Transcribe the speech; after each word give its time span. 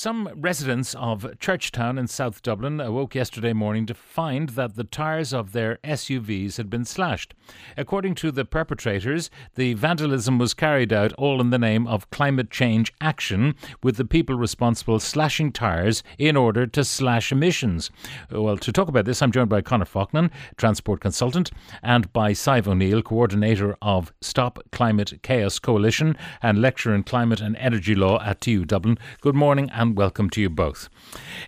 Some 0.00 0.30
residents 0.34 0.94
of 0.94 1.26
Churchtown 1.40 1.98
in 1.98 2.06
South 2.06 2.40
Dublin 2.40 2.80
awoke 2.80 3.14
yesterday 3.14 3.52
morning 3.52 3.84
to 3.84 3.92
find 3.92 4.48
that 4.50 4.74
the 4.74 4.84
tyres 4.84 5.34
of 5.34 5.52
their 5.52 5.78
SUVs 5.84 6.56
had 6.56 6.70
been 6.70 6.86
slashed. 6.86 7.34
According 7.76 8.14
to 8.14 8.32
the 8.32 8.46
perpetrators, 8.46 9.28
the 9.56 9.74
vandalism 9.74 10.38
was 10.38 10.54
carried 10.54 10.90
out 10.90 11.12
all 11.18 11.38
in 11.38 11.50
the 11.50 11.58
name 11.58 11.86
of 11.86 12.08
climate 12.08 12.50
change 12.50 12.94
action, 13.02 13.54
with 13.82 13.98
the 13.98 14.06
people 14.06 14.36
responsible 14.36 15.00
slashing 15.00 15.52
tyres 15.52 16.02
in 16.16 16.34
order 16.34 16.66
to 16.68 16.82
slash 16.82 17.30
emissions. 17.30 17.90
Well, 18.30 18.56
to 18.56 18.72
talk 18.72 18.88
about 18.88 19.04
this, 19.04 19.20
I'm 19.20 19.32
joined 19.32 19.50
by 19.50 19.60
Conor 19.60 19.84
Faughnan, 19.84 20.30
transport 20.56 21.02
consultant, 21.02 21.50
and 21.82 22.10
by 22.14 22.32
Sadbh 22.32 22.68
O'Neill, 22.68 23.02
coordinator 23.02 23.76
of 23.82 24.14
Stop 24.22 24.60
Climate 24.72 25.20
Chaos 25.22 25.58
Coalition 25.58 26.16
and 26.40 26.62
lecturer 26.62 26.94
in 26.94 27.02
climate 27.02 27.42
and 27.42 27.54
energy 27.56 27.94
law 27.94 28.18
at 28.22 28.40
TU 28.40 28.64
Dublin. 28.64 28.96
Good 29.20 29.34
morning 29.34 29.68
and 29.74 29.89
welcome 29.94 30.30
to 30.30 30.40
you 30.40 30.50
both. 30.50 30.88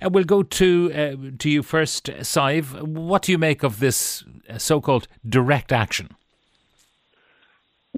Uh, 0.00 0.10
we'll 0.10 0.24
go 0.24 0.42
to 0.42 0.92
uh, 0.94 1.30
to 1.38 1.50
you 1.50 1.62
first, 1.62 2.06
Sadbh. 2.06 2.82
What 2.82 3.22
do 3.22 3.32
you 3.32 3.38
make 3.38 3.62
of 3.62 3.78
this 3.80 4.24
uh, 4.48 4.58
so-called 4.58 5.08
direct 5.26 5.72
action? 5.72 6.10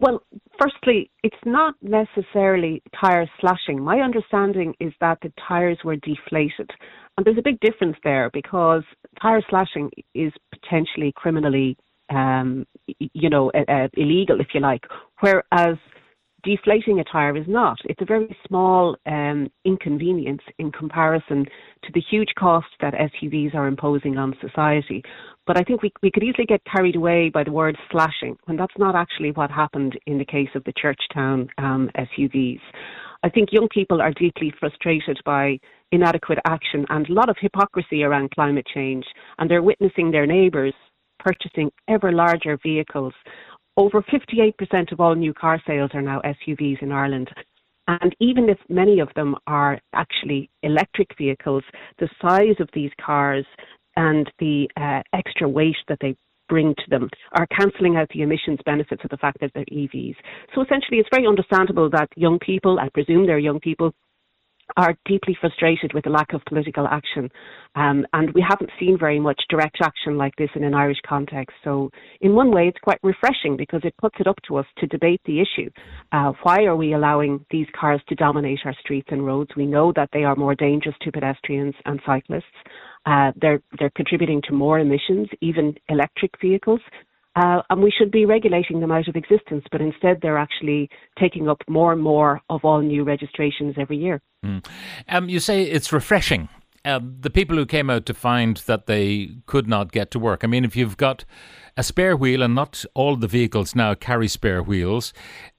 Well, 0.00 0.22
firstly, 0.60 1.10
it's 1.22 1.36
not 1.44 1.74
necessarily 1.80 2.82
tyre 3.00 3.30
slashing. 3.40 3.82
My 3.82 4.00
understanding 4.00 4.74
is 4.80 4.92
that 5.00 5.18
the 5.22 5.32
tyres 5.46 5.78
were 5.84 5.96
deflated. 5.96 6.70
And 7.16 7.24
there's 7.24 7.38
a 7.38 7.42
big 7.42 7.60
difference 7.60 7.96
there 8.02 8.28
because 8.32 8.82
tyre 9.22 9.42
slashing 9.48 9.90
is 10.14 10.32
potentially 10.50 11.12
criminally, 11.14 11.76
um, 12.10 12.66
you 12.98 13.30
know, 13.30 13.52
uh, 13.54 13.70
uh, 13.70 13.88
illegal, 13.95 14.40
if 14.40 14.48
you 14.52 14.60
like, 14.60 14.82
whereas 15.20 15.78
deflating 16.44 17.00
a 17.00 17.04
tyre 17.04 17.36
is 17.36 17.46
not. 17.48 17.78
It's 17.84 18.00
a 18.00 18.04
very 18.04 18.37
small 18.46 18.96
um, 19.06 19.50
inconvenience 19.64 20.42
in 20.59 20.70
comparison 20.70 21.45
to 21.82 21.92
the 21.92 22.02
huge 22.10 22.28
cost 22.38 22.66
that 22.80 22.95
SUVs 22.95 23.54
are 23.54 23.66
imposing 23.66 24.18
on 24.18 24.36
society. 24.40 25.02
But 25.46 25.59
I 25.59 25.62
think 25.62 25.82
we, 25.82 25.92
we 26.02 26.10
could 26.10 26.23
easily 26.23 26.46
get 26.46 26.62
carried 26.64 26.96
away 26.96 27.30
by 27.30 27.45
the 27.45 27.52
word 27.52 27.76
slashing 27.90 28.36
when 28.45 28.56
that's 28.56 28.78
not 28.78 28.95
actually 28.95 29.32
what 29.32 29.51
happened 29.51 29.98
in 30.06 30.18
the 30.18 30.24
case 30.24 30.48
of 30.54 30.64
the 30.64 30.73
Churchtown 30.73 31.48
um, 31.59 31.90
SUVs. 31.96 32.60
I 33.23 33.30
think 33.30 33.51
young 33.52 33.68
people 33.70 34.02
are 34.02 34.12
deeply 34.12 34.52
frustrated 34.60 35.18
by 35.24 35.58
inadequate 35.92 36.38
action 36.45 36.84
and 36.90 37.08
a 37.08 37.12
lot 37.12 37.30
of 37.30 37.36
hypocrisy 37.40 38.02
around 38.02 38.30
climate 38.32 38.66
change, 38.73 39.04
and 39.38 39.51
they're 39.51 39.62
witnessing 39.62 40.10
their 40.10 40.26
neighbours 40.26 40.74
purchasing 41.24 41.70
ever 41.88 42.12
larger 42.12 42.58
vehicles. 42.62 43.14
Over 43.76 44.02
58% 44.02 44.92
of 44.92 45.00
all 45.00 45.14
new 45.14 45.34
car 45.34 45.60
sales 45.66 45.90
are 45.94 46.02
now 46.02 46.20
SUVs 46.24 46.82
in 46.82 46.92
Ireland. 46.92 47.28
And 47.88 48.14
even 48.20 48.48
if 48.48 48.58
many 48.68 49.00
of 49.00 49.08
them 49.14 49.34
are 49.46 49.78
actually 49.92 50.48
electric 50.62 51.08
vehicles, 51.18 51.64
the 51.98 52.08
size 52.22 52.56
of 52.60 52.68
these 52.72 52.90
cars 53.04 53.45
and 53.96 54.30
the 54.38 54.68
uh, 54.76 55.02
extra 55.12 55.48
weight 55.48 55.76
that 55.88 55.98
they 56.00 56.16
bring 56.48 56.74
to 56.74 56.90
them 56.90 57.08
are 57.32 57.46
cancelling 57.58 57.96
out 57.96 58.08
the 58.10 58.22
emissions 58.22 58.58
benefits 58.64 59.02
of 59.02 59.10
the 59.10 59.16
fact 59.16 59.38
that 59.40 59.50
they're 59.54 59.64
EVs. 59.66 60.14
So 60.54 60.62
essentially, 60.62 60.98
it's 60.98 61.08
very 61.12 61.26
understandable 61.26 61.90
that 61.90 62.08
young 62.16 62.38
people, 62.38 62.78
I 62.78 62.88
presume 62.90 63.26
they're 63.26 63.38
young 63.38 63.60
people, 63.60 63.92
are 64.76 64.97
deeply 65.04 65.36
frustrated 65.41 65.92
with 65.94 66.04
the 66.04 66.10
lack 66.10 66.32
of 66.32 66.44
political 66.47 66.86
action. 66.86 67.30
Um, 67.76 68.06
and 68.12 68.32
we 68.34 68.44
haven't 68.47 68.70
seen 68.78 68.98
very 68.98 69.20
much 69.20 69.41
direct 69.48 69.78
action 69.82 70.16
like 70.16 70.34
this 70.36 70.50
in 70.54 70.64
an 70.64 70.75
Irish 70.75 70.98
context. 71.06 71.56
So, 71.62 71.91
in 72.20 72.34
one 72.34 72.50
way, 72.50 72.69
it's 72.69 72.78
quite 72.80 72.98
refreshing 73.02 73.56
because 73.56 73.80
it 73.84 73.97
puts 73.98 74.16
it 74.20 74.26
up 74.26 74.38
to 74.48 74.56
us 74.56 74.66
to 74.78 74.86
debate 74.86 75.20
the 75.25 75.41
issue. 75.41 75.70
Uh, 76.12 76.32
why 76.42 76.64
are 76.64 76.76
we 76.76 76.94
allowing 76.94 77.44
these 77.50 77.66
cars 77.78 78.00
to 78.08 78.14
dominate 78.14 78.60
our 78.64 78.75
streets 78.80 79.08
and 79.10 79.25
roads? 79.26 79.50
We 79.56 79.66
know 79.66 79.92
that 79.97 80.10
they 80.12 80.25
are 80.25 80.36
more 80.36 80.54
dangerous 80.54 80.97
to 81.02 81.12
pedestrians 81.12 81.75
and 81.84 82.00
cyclists. 82.06 82.44
Uh, 83.06 83.32
they're, 83.40 83.60
they're 83.78 83.90
contributing 83.90 84.40
to 84.48 84.54
more 84.54 84.78
emissions, 84.78 85.28
even 85.40 85.74
electric 85.88 86.32
vehicles. 86.40 86.80
Uh, 87.36 87.62
and 87.68 87.82
we 87.82 87.90
should 87.90 88.10
be 88.10 88.24
regulating 88.24 88.80
them 88.80 88.92
out 88.92 89.08
of 89.08 89.16
existence, 89.16 89.64
but 89.72 89.80
instead 89.80 90.18
they're 90.22 90.38
actually 90.38 90.88
taking 91.18 91.48
up 91.48 91.58
more 91.68 91.92
and 91.92 92.00
more 92.00 92.40
of 92.48 92.64
all 92.64 92.80
new 92.80 93.02
registrations 93.02 93.74
every 93.78 93.96
year. 93.96 94.20
Um, 95.08 95.28
you 95.28 95.40
say 95.40 95.62
it's 95.62 95.92
refreshing. 95.92 96.48
Um, 96.84 97.16
the 97.18 97.30
people 97.30 97.56
who 97.56 97.64
came 97.64 97.88
out 97.88 98.04
to 98.06 98.14
find 98.14 98.58
that 98.66 98.86
they 98.86 99.38
could 99.46 99.66
not 99.66 99.90
get 99.90 100.10
to 100.12 100.18
work. 100.18 100.44
I 100.44 100.46
mean, 100.46 100.64
if 100.64 100.76
you've 100.76 100.98
got 100.98 101.24
a 101.76 101.82
spare 101.82 102.16
wheel, 102.16 102.42
and 102.42 102.54
not 102.54 102.84
all 102.94 103.16
the 103.16 103.26
vehicles 103.26 103.74
now 103.74 103.94
carry 103.94 104.28
spare 104.28 104.62
wheels, 104.62 105.14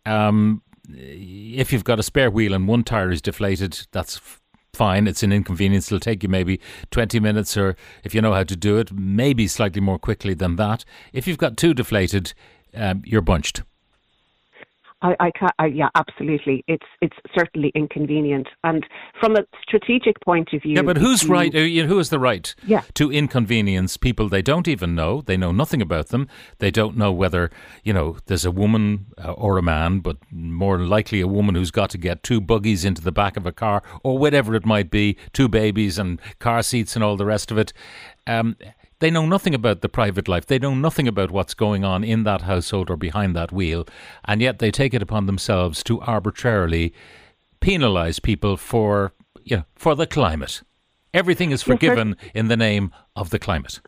um, 0.05 0.61
if 0.87 1.73
you've 1.73 1.83
got 1.83 1.99
a 1.99 2.03
spare 2.03 2.29
wheel 2.29 2.53
and 2.53 2.67
one 2.67 2.83
tire 2.83 3.11
is 3.11 3.21
deflated, 3.21 3.87
that's 3.91 4.39
fine. 4.75 5.07
It's 5.07 5.23
an 5.23 5.31
inconvenience. 5.31 5.87
It'll 5.87 5.99
take 5.99 6.23
you 6.23 6.29
maybe 6.29 6.59
20 6.91 7.19
minutes, 7.19 7.57
or 7.57 7.75
if 8.03 8.13
you 8.13 8.21
know 8.21 8.33
how 8.33 8.43
to 8.43 8.55
do 8.55 8.77
it, 8.77 8.91
maybe 8.91 9.47
slightly 9.47 9.81
more 9.81 9.99
quickly 9.99 10.33
than 10.33 10.55
that. 10.57 10.85
If 11.13 11.27
you've 11.27 11.37
got 11.37 11.57
two 11.57 11.73
deflated, 11.73 12.33
um, 12.75 13.01
you're 13.05 13.21
bunched. 13.21 13.63
I, 15.05 15.15
I, 15.27 15.31
ca 15.39 15.49
I 15.59 15.67
yeah, 15.67 15.89
absolutely. 15.95 16.63
It's 16.67 16.85
it's 17.01 17.15
certainly 17.37 17.71
inconvenient, 17.75 18.47
and 18.63 18.85
from 19.19 19.35
a 19.35 19.43
strategic 19.61 20.19
point 20.21 20.49
of 20.53 20.61
view. 20.63 20.75
Yeah, 20.75 20.81
but 20.81 20.97
who's 20.97 21.23
you- 21.23 21.29
right? 21.31 21.53
uh, 21.55 21.59
Who 21.89 21.97
has 21.97 22.09
the 22.09 22.19
right 22.19 22.53
Yeah. 22.65 22.81
to 22.95 23.11
inconvenience 23.11 23.97
people 23.97 24.29
they 24.29 24.41
don't 24.41 24.67
even 24.67 24.95
know? 24.95 25.21
They 25.21 25.37
know 25.37 25.51
nothing 25.51 25.81
about 25.81 26.07
them. 26.07 26.27
They 26.59 26.71
don't 26.71 26.97
know 26.97 27.11
whether 27.11 27.51
you 27.83 27.93
know 27.93 28.17
there's 28.25 28.45
a 28.45 28.51
woman 28.51 29.05
uh, 29.23 29.31
or 29.33 29.57
a 29.57 29.61
man, 29.61 29.99
but 29.99 30.17
more 30.31 30.79
likely 30.79 31.21
a 31.21 31.27
woman 31.27 31.55
who's 31.55 31.71
got 31.71 31.89
to 31.91 31.97
get 31.97 32.23
two 32.23 32.41
buggies 32.41 32.83
into 32.85 33.01
the 33.01 33.11
back 33.11 33.37
of 33.37 33.45
a 33.45 33.51
car 33.51 33.83
or 34.03 34.17
whatever 34.17 34.55
it 34.55 34.65
might 34.65 34.89
be, 34.89 35.17
two 35.33 35.47
babies 35.47 35.99
and 35.99 36.19
car 36.39 36.63
seats 36.63 36.95
and 36.95 37.03
all 37.03 37.15
the 37.17 37.25
rest 37.25 37.51
of 37.51 37.57
it. 37.57 37.73
Um, 38.27 38.55
they 38.99 39.11
know 39.11 39.25
nothing 39.25 39.53
about 39.53 39.81
the 39.81 39.89
private 39.89 40.27
life. 40.27 40.45
They 40.45 40.59
know 40.59 40.73
nothing 40.73 41.07
about 41.07 41.31
what's 41.31 41.53
going 41.53 41.83
on 41.83 42.03
in 42.03 42.23
that 42.23 42.43
household 42.43 42.89
or 42.89 42.97
behind 42.97 43.35
that 43.35 43.51
wheel, 43.51 43.87
and 44.23 44.41
yet 44.41 44.59
they 44.59 44.71
take 44.71 44.93
it 44.93 45.01
upon 45.01 45.25
themselves 45.25 45.83
to 45.83 46.01
arbitrarily 46.01 46.93
penalise 47.61 48.21
people 48.21 48.57
for 48.57 49.13
you 49.45 49.57
know, 49.57 49.63
for 49.75 49.95
the 49.95 50.07
climate. 50.07 50.61
Everything 51.13 51.51
is 51.51 51.61
Yes, 51.61 51.67
forgiven 51.67 52.17
in 52.33 52.49
the 52.49 52.57
name 52.57 52.91
of 53.15 53.29
the 53.29 53.39
climate. 53.39 53.79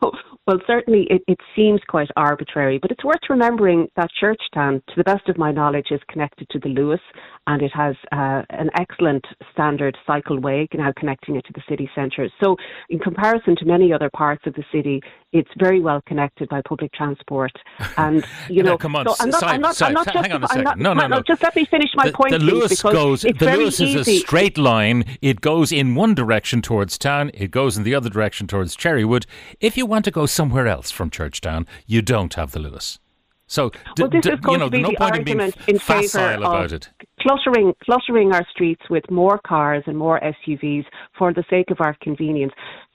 Oh, 0.00 0.12
Well, 0.48 0.60
certainly 0.66 1.06
it, 1.10 1.20
it 1.28 1.36
seems 1.54 1.78
quite 1.88 2.08
arbitrary, 2.16 2.78
but 2.80 2.90
it's 2.90 3.04
worth 3.04 3.20
remembering 3.28 3.86
that 3.96 4.08
Churchtown, 4.18 4.80
to 4.86 4.94
the 4.96 5.04
best 5.04 5.28
of 5.28 5.36
my 5.36 5.52
knowledge, 5.52 5.88
is 5.90 6.00
connected 6.10 6.48
to 6.48 6.58
the 6.58 6.70
Luas 6.70 7.00
and 7.48 7.62
it 7.62 7.72
has 7.74 7.96
uh, 8.12 8.42
an 8.50 8.70
excellent 8.78 9.24
standard 9.52 9.96
cycleway 10.08 10.66
now 10.74 10.92
connecting 10.96 11.34
it 11.36 11.44
to 11.46 11.52
the 11.54 11.62
city 11.68 11.90
centre. 11.94 12.28
So, 12.42 12.56
in 12.90 12.98
comparison 12.98 13.56
to 13.56 13.64
many 13.64 13.92
other 13.92 14.10
parts 14.14 14.42
of 14.46 14.54
the 14.54 14.62
city, 14.70 15.00
it's 15.32 15.48
very 15.58 15.80
well 15.80 16.00
connected 16.06 16.48
by 16.48 16.60
public 16.68 16.92
transport. 16.92 17.52
And, 17.96 18.24
you 18.48 18.62
Now, 18.62 18.72
know, 18.72 18.78
come 18.78 18.94
on, 18.94 19.06
so 19.08 19.14
I'm 19.18 19.30
not, 19.30 19.40
Si- 19.40 19.46
I'm 19.46 19.60
not, 19.60 19.76
Si- 19.76 19.84
I'm 19.84 19.92
not 19.92 20.06
hang 20.14 20.32
on 20.32 20.44
a 20.44 20.48
second. 20.48 20.64
not- 20.64 20.78
No, 20.78 20.92
no, 20.94 21.06
no. 21.08 21.20
Just 21.26 21.42
let 21.42 21.56
me 21.56 21.64
finish 21.64 21.90
my 21.96 22.06
the, 22.06 22.12
point, 22.12 22.30
the 22.30 22.38
Luas 22.38 22.80
goes. 22.82 23.22
The 23.22 23.32
Luas 23.32 23.80
is 23.80 23.80
a 23.80 24.00
easy. 24.00 24.18
straight 24.18 24.56
line. 24.56 25.04
It 25.20 25.40
goes 25.40 25.72
in 25.72 25.94
one 25.96 26.14
direction 26.14 26.62
towards 26.62 26.96
town. 26.96 27.30
It 27.34 27.50
goes 27.50 27.76
in 27.76 27.82
the 27.82 27.94
other 27.94 28.08
direction 28.08 28.46
towards 28.46 28.76
Cherrywood. 28.76 29.26
If 29.58 29.76
you 29.76 29.84
want 29.84 30.04
to 30.04 30.10
go 30.12 30.26
somewhere 30.38 30.68
else 30.68 30.88
from 30.92 31.10
Churchtown, 31.10 31.66
you 31.86 32.00
don't 32.00 32.34
have 32.34 32.52
the 32.52 32.60
Luas. 32.60 32.88
So, 33.48 33.70
d- 33.70 34.02
Well, 34.02 34.10
this 34.10 34.22
d- 34.26 34.32
is 34.34 34.40
going 34.40 34.52
you 34.54 34.58
know, 34.58 34.66
to 34.66 34.76
be 34.78 34.82
no 34.82 34.90
the 34.90 34.96
point 35.02 35.16
in 35.16 35.24
being 35.24 35.40
argument 35.40 35.68
in 35.72 35.78
favour 35.78 36.28
of 36.44 36.72
it. 36.72 36.84
cluttering, 37.24 37.74
cluttering 37.86 38.28
our 38.36 38.46
streets 38.54 38.84
with 38.88 39.04
more 39.10 39.38
cars 39.52 39.82
and 39.88 39.96
more 40.06 40.18
SUVs 40.20 40.84
for 41.18 41.28
the 41.32 41.44
sake 41.50 41.70
of 41.74 41.78
our 41.80 41.94
convenience. 42.06 42.52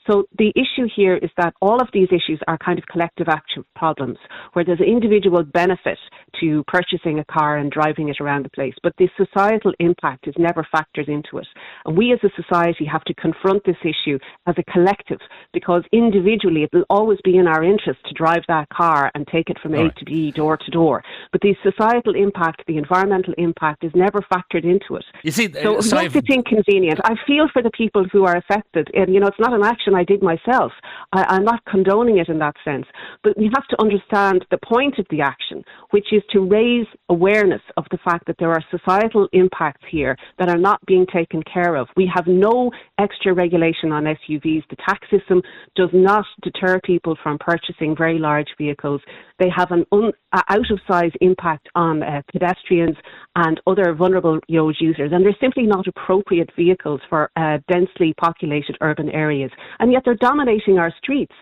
So 0.08 0.14
the 0.38 0.52
issue 0.64 0.88
here 1.00 1.16
is 1.18 1.32
that 1.38 1.54
all 1.66 1.80
of 1.82 1.90
these 1.92 2.10
issues 2.20 2.40
are 2.48 2.58
kind 2.68 2.78
of 2.80 2.86
collective 2.94 3.28
action 3.40 3.66
problems 3.76 4.18
where 4.54 4.64
there's 4.66 4.82
individual 4.98 5.44
benefit 5.44 6.00
to 6.42 6.64
purchasing 6.68 7.20
a 7.20 7.26
car 7.26 7.58
and 7.58 7.72
driving 7.72 8.10
it 8.10 8.18
around 8.20 8.46
the 8.46 8.50
place, 8.50 8.74
but 8.84 8.94
the 8.98 9.10
societal 9.18 9.74
impact 9.80 10.28
is 10.28 10.36
never 10.38 10.66
factored 10.74 11.08
into 11.08 11.38
it. 11.38 11.48
And 11.86 11.98
we 11.98 12.12
as 12.14 12.20
a 12.24 12.30
society 12.42 12.86
have 12.86 13.04
to 13.06 13.14
confront 13.14 13.64
this 13.66 13.78
issue 13.84 14.18
as 14.48 14.56
a 14.58 14.72
collective 14.72 15.20
because 15.54 15.84
individually 15.92 16.64
it 16.64 16.70
will 16.74 16.86
always 16.90 17.20
be 17.24 17.38
in 17.38 17.48
our 17.48 17.64
interest 17.64 18.00
to 18.08 18.14
drive 18.14 18.44
that 18.48 18.70
car 18.70 19.12
and 19.16 19.28
take 19.28 19.50
it 19.50 19.58
from 19.62 19.74
A 19.76 19.84
Right. 19.84 19.96
to 19.98 20.06
B, 20.06 20.32
door 20.32 20.58
to 20.58 20.72
door. 20.72 21.04
But 21.32 21.42
the 21.42 21.56
societal 21.64 22.16
impact, 22.16 22.64
the 22.68 22.78
environmental 22.78 23.34
impact 23.38 23.84
is 23.84 23.92
never 23.96 24.20
factored 24.22 24.64
into 24.64 24.96
it. 24.96 25.06
You 25.24 25.32
see, 25.32 25.52
So 25.52 25.74
uh, 25.74 25.76
yes, 25.76 25.92
Sadbh- 25.92 26.16
it's 26.16 26.30
inconvenient. 26.30 27.00
I 27.04 27.16
feel 27.28 27.48
for 27.52 27.62
the 27.62 27.72
people 27.72 28.06
who 28.12 28.26
are 28.26 28.36
affected. 28.38 28.90
And, 28.94 29.14
you 29.14 29.20
know, 29.20 29.28
it's 29.28 29.40
not 29.40 29.54
an 29.54 29.64
action 29.64 29.94
I 29.96 30.04
did 30.04 30.22
myself. 30.24 30.72
I, 31.12 31.24
I'm 31.30 31.44
not 31.44 31.64
condoning 31.66 32.18
it 32.18 32.30
in 32.30 32.40
that 32.40 32.56
sense. 32.66 32.86
But 33.24 33.38
we 33.38 33.50
have 33.54 33.68
to 33.68 33.82
understand 33.82 34.46
the 34.52 34.58
point 34.58 35.00
of 35.00 35.06
the 35.10 35.22
action, 35.22 35.64
which 35.92 36.08
is 36.12 36.23
to 36.32 36.42
raise 36.42 36.88
awareness 37.10 37.62
of 37.78 37.86
the 37.92 37.98
fact 38.04 38.26
that 38.28 38.36
there 38.40 38.52
are 38.52 38.64
societal 38.72 39.28
impacts 39.34 39.86
here 39.90 40.16
that 40.40 40.50
are 40.50 40.58
not 40.58 40.80
being 40.86 41.06
taken 41.14 41.42
care 41.44 41.76
of. 41.76 41.88
We 41.96 42.10
have 42.14 42.28
no 42.28 42.72
extra 43.00 43.34
regulation 43.34 43.92
on 43.92 44.04
SUVs. 44.04 44.64
The 44.70 44.76
tax 44.88 45.08
system 45.10 45.42
does 45.76 45.90
not 45.94 46.26
deter 46.42 46.80
people 46.84 47.18
from 47.22 47.38
purchasing 47.40 47.96
very 47.96 48.20
large 48.20 48.50
vehicles. 48.58 49.02
They 49.40 49.50
have 49.56 49.72
an 49.72 49.86
un, 49.92 50.12
out 50.34 50.72
of 50.72 50.80
size 50.88 51.12
impact 51.22 51.70
on 51.76 52.04
uh, 52.04 52.22
pedestrians 52.32 52.98
and 53.36 53.60
other 53.68 53.94
vulnerable 53.94 54.40
road 54.50 54.76
users, 54.80 55.12
and 55.12 55.26
they're 55.26 55.36
simply 55.42 55.64
not 55.64 55.88
appropriate 55.88 56.50
vehicles 56.56 57.02
for 57.10 57.30
uh, 57.36 57.58
densely 57.68 58.14
populated 58.20 58.78
urban 58.82 59.10
areas. 59.10 59.52
And 59.80 59.92
yet 59.92 60.04
they're 60.06 60.16
dominating 60.16 60.80
our 60.80 60.94
streets. 61.02 61.34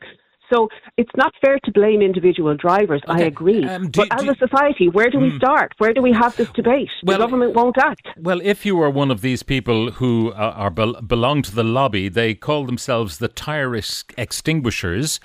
So 0.52 0.70
it's 0.98 1.12
not 1.16 1.34
fair 1.44 1.60
to 1.64 1.72
blame 1.72 2.02
individual 2.02 2.56
drivers. 2.56 3.02
Okay. 3.08 3.24
I 3.24 3.28
agree. 3.28 3.64
Um, 3.64 3.90
do, 3.90 4.02
but 4.02 4.18
do, 4.18 4.30
as 4.30 4.36
a 4.36 4.48
society, 4.48 4.90
where 4.90 5.10
do 5.10 5.20
we 5.20 5.32
mm. 5.32 5.38
start? 5.38 5.74
Where 5.78 5.94
do 5.94 6.02
we 6.02 6.12
have 6.14 6.36
this 6.36 6.50
debate? 6.50 6.90
Well, 7.04 7.18
the 7.18 7.26
government 7.26 7.54
won't 7.54 7.78
act. 7.78 8.08
Well, 8.18 8.42
if 8.44 8.66
you 8.66 8.82
are 8.82 8.90
one 8.90 9.12
of 9.12 9.22
these 9.22 9.44
people 9.44 9.92
who 9.92 10.34
are, 10.34 10.54
are 10.54 10.70
belong 10.70 11.42
to 11.44 11.56
the 11.56 11.64
lobby, 11.64 12.10
they 12.10 12.34
call 12.34 12.66
themselves 12.66 13.18
the 13.18 13.28
tire 13.28 13.76
extinguishers. 14.18 15.20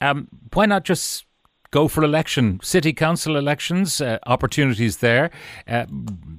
Um, 0.00 0.28
why 0.52 0.66
not 0.66 0.84
just 0.84 1.26
go 1.72 1.88
for 1.88 2.04
election. 2.04 2.60
City 2.62 2.92
council 2.92 3.36
elections, 3.36 4.00
uh, 4.00 4.18
opportunities 4.26 4.98
there. 4.98 5.30
Uh, 5.66 5.86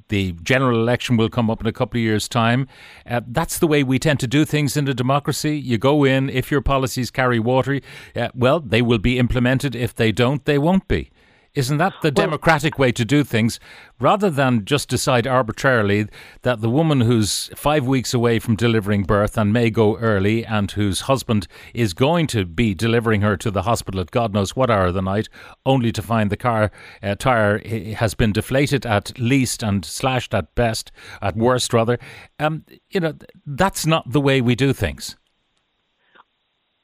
the 0.07 0.31
general 0.43 0.79
election 0.79 1.17
will 1.17 1.29
come 1.29 1.49
up 1.49 1.59
in 1.59 1.67
a 1.67 1.73
couple 1.73 1.97
of 1.97 2.03
years' 2.03 2.29
time. 2.29 2.67
Uh, 3.05 3.19
that's 3.27 3.59
the 3.59 3.67
way 3.67 3.83
we 3.83 3.99
tend 3.99 4.21
to 4.21 4.27
do 4.27 4.45
things 4.45 4.77
in 4.77 4.87
a 4.87 4.93
democracy. 4.93 5.57
You 5.57 5.77
go 5.77 6.05
in, 6.05 6.29
if 6.29 6.51
your 6.51 6.61
policies 6.61 7.11
carry 7.11 7.39
water, 7.39 7.81
uh, 8.15 8.29
well, 8.33 8.61
they 8.61 8.81
will 8.81 8.99
be 8.99 9.19
implemented. 9.19 9.75
If 9.75 9.93
they 9.93 10.11
don't, 10.11 10.45
they 10.45 10.57
won't 10.57 10.87
be. 10.87 11.09
Isn't 11.55 11.77
that 11.77 11.93
the 12.01 12.07
well, 12.07 12.25
democratic 12.25 12.79
way 12.79 12.91
to 12.93 13.05
do 13.05 13.23
things? 13.23 13.59
Rather 13.99 14.31
than 14.31 14.65
just 14.65 14.89
decide 14.89 15.27
arbitrarily 15.27 16.07
that 16.41 16.61
the 16.61 16.69
woman 16.69 17.01
who's 17.01 17.51
five 17.55 17.85
weeks 17.85 18.11
away 18.11 18.39
from 18.39 18.55
delivering 18.55 19.03
birth 19.03 19.37
and 19.37 19.53
may 19.53 19.69
go 19.69 19.95
early 19.97 20.43
and 20.43 20.71
whose 20.71 21.01
husband 21.01 21.47
is 21.75 21.93
going 21.93 22.25
to 22.27 22.45
be 22.45 22.73
delivering 22.73 23.21
her 23.21 23.37
to 23.37 23.51
the 23.51 23.61
hospital 23.61 24.01
at 24.01 24.09
God 24.09 24.33
knows 24.33 24.55
what 24.55 24.71
hour 24.71 24.87
of 24.87 24.95
the 24.95 25.01
night, 25.03 25.29
only 25.63 25.91
to 25.91 26.01
find 26.01 26.31
the 26.31 26.37
car 26.37 26.71
uh, 27.03 27.13
tyre 27.13 27.59
has 27.97 28.15
been 28.15 28.31
deflated 28.31 28.83
at 28.87 29.19
least 29.19 29.61
and 29.61 29.85
slashed 29.85 30.33
at 30.33 30.55
best, 30.55 30.91
at 31.21 31.35
worst 31.35 31.71
rather. 31.71 31.99
Um, 32.39 32.65
you 32.89 32.99
know, 32.99 33.13
that's 33.45 33.85
not 33.85 34.11
the 34.11 34.21
way 34.21 34.41
we 34.41 34.55
do 34.55 34.73
things. 34.73 35.17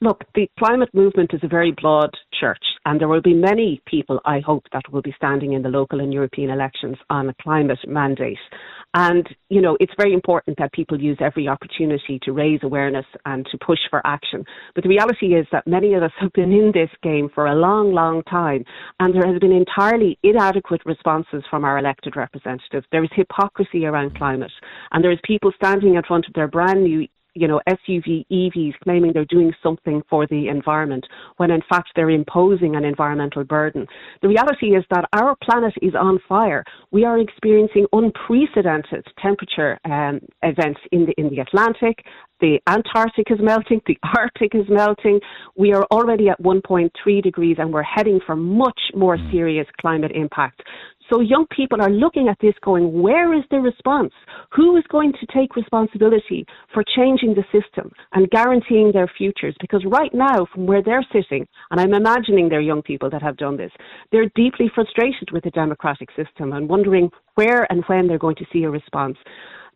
Look, 0.01 0.23
the 0.35 0.47
climate 0.59 0.89
movement 0.93 1.31
is 1.33 1.41
a 1.43 1.47
very 1.47 1.71
broad 1.71 2.11
church, 2.39 2.63
and 2.89 2.99
there 2.99 3.07
will 3.07 3.21
be 3.21 3.35
many 3.35 3.79
people, 3.85 4.19
I 4.25 4.39
hope, 4.39 4.63
that 4.73 4.91
will 4.91 5.03
be 5.03 5.13
standing 5.15 5.53
in 5.53 5.61
the 5.61 5.69
local 5.69 5.99
and 5.99 6.11
European 6.11 6.49
elections 6.49 6.97
on 7.11 7.29
a 7.29 7.35
climate 7.39 7.77
mandate. 7.87 8.39
And, 8.95 9.29
you 9.49 9.61
know, 9.61 9.77
it's 9.79 9.93
very 9.95 10.11
important 10.11 10.57
that 10.57 10.73
people 10.73 10.99
use 10.99 11.19
every 11.21 11.47
opportunity 11.47 12.19
to 12.23 12.31
raise 12.31 12.61
awareness 12.63 13.05
and 13.27 13.45
to 13.51 13.59
push 13.63 13.77
for 13.91 14.01
action. 14.07 14.43
But 14.73 14.85
the 14.85 14.89
reality 14.89 15.35
is 15.35 15.45
that 15.51 15.67
many 15.67 15.93
of 15.93 16.01
us 16.01 16.11
have 16.19 16.33
been 16.33 16.51
in 16.51 16.71
this 16.73 16.89
game 17.03 17.29
for 17.35 17.45
a 17.45 17.53
long, 17.53 17.93
long 17.93 18.23
time, 18.23 18.65
and 18.99 19.13
there 19.13 19.31
has 19.31 19.39
been 19.39 19.51
entirely 19.51 20.17
inadequate 20.23 20.81
responses 20.83 21.43
from 21.47 21.63
our 21.63 21.77
elected 21.77 22.15
representatives. 22.15 22.87
There 22.91 23.03
is 23.03 23.11
hypocrisy 23.13 23.85
around 23.85 24.17
climate, 24.17 24.51
and 24.91 25.03
there 25.03 25.11
is 25.11 25.19
people 25.23 25.51
standing 25.55 25.93
in 25.93 26.01
front 26.07 26.25
of 26.27 26.33
their 26.33 26.47
brand 26.47 26.83
new 26.83 27.07
you 27.35 27.47
know, 27.47 27.61
SUV 27.67 28.25
EVs 28.31 28.73
claiming 28.83 29.13
they're 29.13 29.25
doing 29.25 29.53
something 29.61 30.01
for 30.09 30.27
the 30.27 30.47
environment 30.47 31.05
when 31.37 31.51
in 31.51 31.61
fact 31.69 31.89
they're 31.95 32.09
imposing 32.09 32.75
an 32.75 32.83
environmental 32.83 33.43
burden. 33.43 33.85
The 34.21 34.27
reality 34.27 34.75
is 34.75 34.83
that 34.89 35.05
our 35.13 35.35
planet 35.43 35.73
is 35.81 35.93
on 35.95 36.19
fire. 36.27 36.63
We 36.91 37.03
are 37.05 37.19
experiencing 37.19 37.85
unprecedented 37.93 39.05
temperature 39.21 39.77
um, 39.85 40.19
events 40.43 40.79
in 40.91 41.05
the 41.05 41.13
in 41.17 41.29
the 41.29 41.39
Atlantic. 41.39 42.05
The 42.41 42.59
Antarctic 42.67 43.31
is 43.31 43.39
melting, 43.41 43.81
the 43.85 43.97
Arctic 44.17 44.55
is 44.55 44.65
melting. 44.69 45.19
We 45.55 45.73
are 45.73 45.83
already 45.91 46.29
at 46.29 46.41
1.3 46.41 47.23
degrees 47.23 47.57
and 47.59 47.73
we're 47.73 47.83
heading 47.83 48.19
for 48.25 48.35
much 48.35 48.79
more 48.95 49.17
hmm. 49.17 49.31
serious 49.31 49.67
climate 49.81 50.11
impact. 50.13 50.61
So 51.11 51.21
young 51.21 51.47
people 51.47 51.81
are 51.81 51.89
looking 51.89 52.27
at 52.27 52.37
this 52.39 52.53
going, 52.63 53.01
where 53.01 53.33
is 53.33 53.43
the 53.49 53.59
response? 53.59 54.13
Who 54.51 54.77
is 54.77 54.83
going 54.91 55.13
to 55.13 55.25
take 55.33 55.55
responsibility 55.55 56.45
for 56.71 56.83
changing 56.95 57.33
the 57.33 57.43
system 57.51 57.91
and 58.13 58.29
guaranteeing 58.29 58.91
their 58.91 59.11
futures? 59.17 59.55
Because 59.59 59.83
right 59.87 60.13
now, 60.13 60.45
from 60.53 60.67
where 60.67 60.83
they're 60.83 61.05
sitting, 61.11 61.47
and 61.71 61.81
I'm 61.81 61.95
imagining 61.95 62.47
they're 62.47 62.61
young 62.61 62.83
people 62.83 63.09
that 63.09 63.23
have 63.23 63.37
done 63.37 63.57
this, 63.57 63.71
they're 64.11 64.29
deeply 64.35 64.71
frustrated 64.73 65.31
with 65.31 65.43
the 65.43 65.51
democratic 65.51 66.09
system 66.15 66.53
and 66.53 66.69
wondering 66.69 67.09
where 67.33 67.65
and 67.71 67.83
when 67.87 68.07
they're 68.07 68.19
going 68.19 68.35
to 68.35 68.45
see 68.53 68.63
a 68.63 68.69
response. 68.69 69.17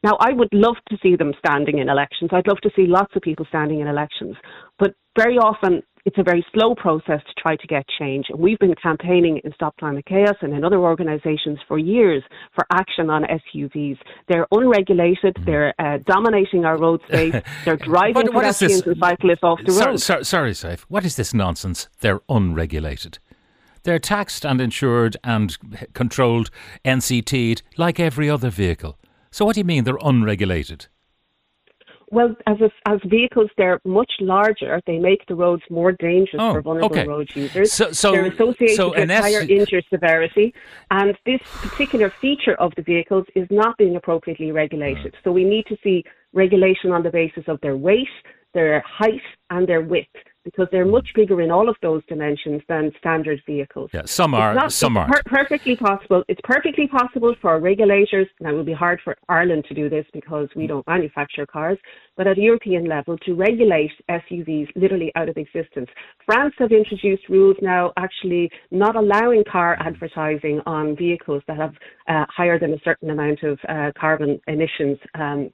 Now, 0.04 0.18
I 0.20 0.34
would 0.34 0.50
love 0.52 0.76
to 0.90 0.98
see 1.02 1.16
them 1.16 1.34
standing 1.40 1.80
in 1.80 1.90
elections. 1.90 2.32
I'd 2.34 2.48
love 2.48 2.60
to 2.62 2.70
see 2.76 2.86
lots 2.88 3.16
of 3.16 3.22
people 3.22 3.46
standing 3.48 3.80
in 3.80 3.88
elections. 3.88 4.36
But 4.78 4.96
very 5.18 5.38
often, 5.38 5.82
it's 6.06 6.18
a 6.18 6.24
very 6.24 6.46
slow 6.54 6.76
process 6.76 7.22
to 7.26 7.42
try 7.42 7.56
to 7.56 7.68
get 7.68 7.86
change. 7.98 8.26
And 8.30 8.40
we've 8.40 8.60
been 8.60 8.76
campaigning 8.76 9.40
in 9.44 9.54
Stop 9.54 9.78
Climate 9.78 10.06
Chaos 10.06 10.36
and 10.42 10.54
in 10.54 10.66
other 10.66 10.80
organisations 10.80 11.60
for 11.68 11.78
years 11.78 12.22
for 12.54 12.66
action 12.72 13.10
on 13.10 13.24
SUVs. 13.24 13.98
They're 14.28 14.48
unregulated. 14.52 15.38
They're 15.46 15.74
uh, 15.80 16.00
dominating 16.06 16.66
our 16.66 16.78
road 16.78 17.00
space. 17.08 17.36
They're 17.66 17.78
driving 17.78 18.28
pedestrians 18.28 18.82
and 18.86 18.98
cyclists 19.00 19.44
off 19.44 19.60
the 19.66 19.72
road. 19.72 20.02
sorry, 20.02 20.26
sorry, 20.26 20.52
Sadbh. 20.52 20.82
What 20.90 21.06
is 21.06 21.16
this 21.16 21.34
nonsense? 21.34 21.88
They're 22.02 22.20
unregulated. 22.28 23.20
They're 23.84 24.00
taxed 24.00 24.46
and 24.46 24.60
insured 24.60 25.16
and 25.24 25.58
controlled, 25.94 26.50
NCT'd, 26.84 27.62
like 27.78 28.00
every 28.00 28.30
other 28.30 28.50
vehicle. 28.50 28.98
So 29.34 29.46
what 29.46 29.56
do 29.56 29.62
you 29.62 29.66
mean 29.66 29.84
they're 29.84 29.98
unregulated? 30.00 30.86
Well, 32.12 32.36
as 32.46 32.58
a, 32.62 32.70
as 32.88 33.00
vehicles, 33.04 33.50
they're 33.58 33.82
much 33.84 34.12
larger. 34.20 34.80
They 34.86 35.00
make 35.00 35.26
the 35.26 35.34
roads 35.34 35.64
more 35.72 35.92
dangerous 35.94 36.40
oh, 36.40 36.54
for 36.54 36.62
vulnerable 36.62 36.96
okay. 36.96 37.08
road 37.08 37.32
users. 37.34 37.74
So, 37.74 37.92
so 37.92 38.12
they're 38.12 38.28
associated 38.28 38.76
so 38.76 38.92
with 38.92 39.10
higher 39.10 39.42
injury 39.42 39.84
severity, 39.90 40.54
and 40.92 41.18
this 41.26 41.42
particular 41.62 42.14
feature 42.22 42.54
of 42.60 42.74
the 42.76 42.84
vehicles 42.84 43.26
is 43.36 43.48
not 43.50 43.76
being 43.80 43.96
appropriately 43.96 44.52
regulated. 44.52 45.16
So 45.24 45.32
we 45.32 45.44
need 45.44 45.66
to 45.66 45.78
see 45.84 46.04
regulation 46.34 46.92
on 46.92 47.02
the 47.02 47.10
basis 47.10 47.46
of 47.48 47.60
their 47.62 47.76
weight, 47.76 48.08
their 48.54 48.84
height, 48.86 49.24
and 49.50 49.68
their 49.68 49.82
width 49.82 50.16
because 50.44 50.68
they're 50.72 50.86
much 50.86 51.08
bigger 51.16 51.42
in 51.42 51.52
all 51.52 51.70
of 51.70 51.76
those 51.82 52.02
dimensions 52.08 52.62
than 52.68 52.92
standard 53.00 53.42
vehicles. 53.46 53.90
Yeah, 53.94 54.04
some 54.06 54.34
are, 54.34 54.54
not, 54.54 54.74
some 54.74 54.98
are. 54.98 55.08
Per- 55.08 55.24
perfectly 55.26 55.76
possible. 55.76 56.24
It's 56.28 56.42
perfectly 56.44 56.88
possible 56.88 57.36
for 57.42 57.60
regulators. 57.60 58.28
Now, 58.40 58.50
it 58.50 58.54
will 58.54 58.64
be 58.64 58.74
hard 58.74 59.00
for 59.04 59.16
Ireland 59.30 59.66
to 59.70 59.74
do 59.74 59.90
this 59.90 60.06
because 60.14 60.50
we 60.56 60.68
don't 60.68 60.86
manufacture 60.88 61.46
cars, 61.46 61.78
but 62.18 62.28
at 62.28 62.38
a 62.38 62.42
European 62.42 62.86
level 62.86 63.18
to 63.20 63.34
regulate 63.34 63.92
SUVs 64.10 64.68
literally 64.76 65.12
out 65.16 65.30
of 65.30 65.38
existence. 65.38 65.90
France 66.26 66.54
have 66.60 66.72
introduced 66.72 67.28
rules 67.30 67.58
now 67.62 67.94
actually 67.98 68.50
not 68.72 68.96
allowing 68.96 69.44
car 69.50 69.78
advertising 69.80 70.62
on 70.66 70.96
vehicles 70.96 71.42
that 71.48 71.58
have 71.58 71.74
uh, 72.08 72.26
higher 72.30 72.60
than 72.60 72.74
a 72.74 72.80
certain 72.84 73.10
amount 73.10 73.44
of 73.44 73.58
uh, 73.70 73.92
carbon 74.00 74.40
emissions 74.48 74.98
um, 75.16 75.50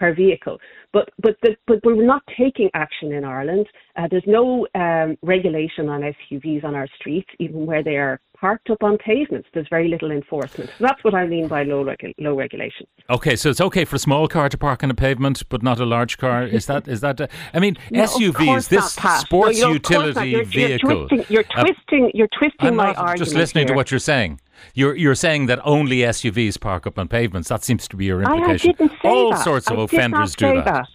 per 0.00 0.14
vehicle. 0.14 0.58
But 0.92 1.10
but 1.22 1.36
the, 1.42 1.56
but 1.68 1.78
we're 1.84 2.04
not 2.04 2.22
taking 2.36 2.68
action 2.74 3.12
in 3.12 3.24
Ireland. 3.24 3.66
Uh, 3.96 4.08
there's 4.10 4.24
no 4.26 4.66
um, 4.74 5.16
regulation 5.22 5.88
on 5.88 6.00
SUVs 6.00 6.64
on 6.64 6.74
our 6.74 6.88
streets, 6.98 7.28
even 7.38 7.66
where 7.66 7.84
they 7.84 7.96
are 7.96 8.18
parked 8.40 8.70
up 8.70 8.82
on 8.82 8.96
pavements. 8.98 9.46
There's 9.52 9.68
very 9.68 9.88
little 9.88 10.10
enforcement. 10.10 10.70
So 10.78 10.86
that's 10.86 11.04
what 11.04 11.14
I 11.14 11.26
mean 11.26 11.46
by 11.46 11.62
low 11.62 11.84
regu- 11.84 12.14
low 12.18 12.34
regulation. 12.34 12.86
Okay, 13.10 13.36
so 13.36 13.50
it's 13.50 13.60
okay 13.60 13.84
for 13.84 13.96
a 13.96 13.98
small 14.00 14.26
car 14.26 14.48
to 14.48 14.58
park 14.58 14.82
on 14.82 14.90
a 14.90 14.94
pavement, 14.94 15.42
but 15.48 15.62
not 15.62 15.78
a 15.78 15.86
large 15.86 16.16
car. 16.18 16.44
Is 16.44 16.66
that 16.66 16.88
is 16.88 17.02
that? 17.02 17.20
A, 17.20 17.28
I 17.54 17.60
mean, 17.60 17.76
no, 17.90 18.04
SUVs, 18.04 18.68
this 18.68 18.92
sports 19.20 19.60
no, 19.60 19.72
utility 19.72 20.30
you're, 20.30 20.44
vehicle. 20.44 20.90
You're 20.90 21.08
twisting. 21.08 21.26
You're 21.28 21.44
uh, 21.54 21.64
twisting, 21.64 22.10
you're 22.14 22.28
twisting 22.36 22.68
I'm 22.68 22.76
my 22.76 22.94
argument. 22.94 23.18
Just 23.18 23.34
listening 23.36 23.66
here. 23.66 23.74
to 23.74 23.76
what 23.76 23.90
you're 23.90 24.00
saying. 24.00 24.40
You're 24.74 24.96
you're 24.96 25.14
saying 25.14 25.46
that 25.46 25.60
only 25.64 25.98
SUVs 25.98 26.60
park 26.60 26.86
up 26.86 26.98
on 26.98 27.08
pavements. 27.08 27.48
That 27.48 27.64
seems 27.64 27.86
to 27.88 27.96
be 27.96 28.06
your 28.06 28.22
implication. 28.22 28.70
I, 28.70 28.72
didn't 28.74 28.90
say 29.02 29.08
All 29.08 29.30
that. 29.32 29.44
sorts 29.44 29.70
of 29.70 29.78
I 29.78 29.82
offenders 29.82 30.34
do 30.34 30.54
that. 30.54 30.64
that. 30.64 30.88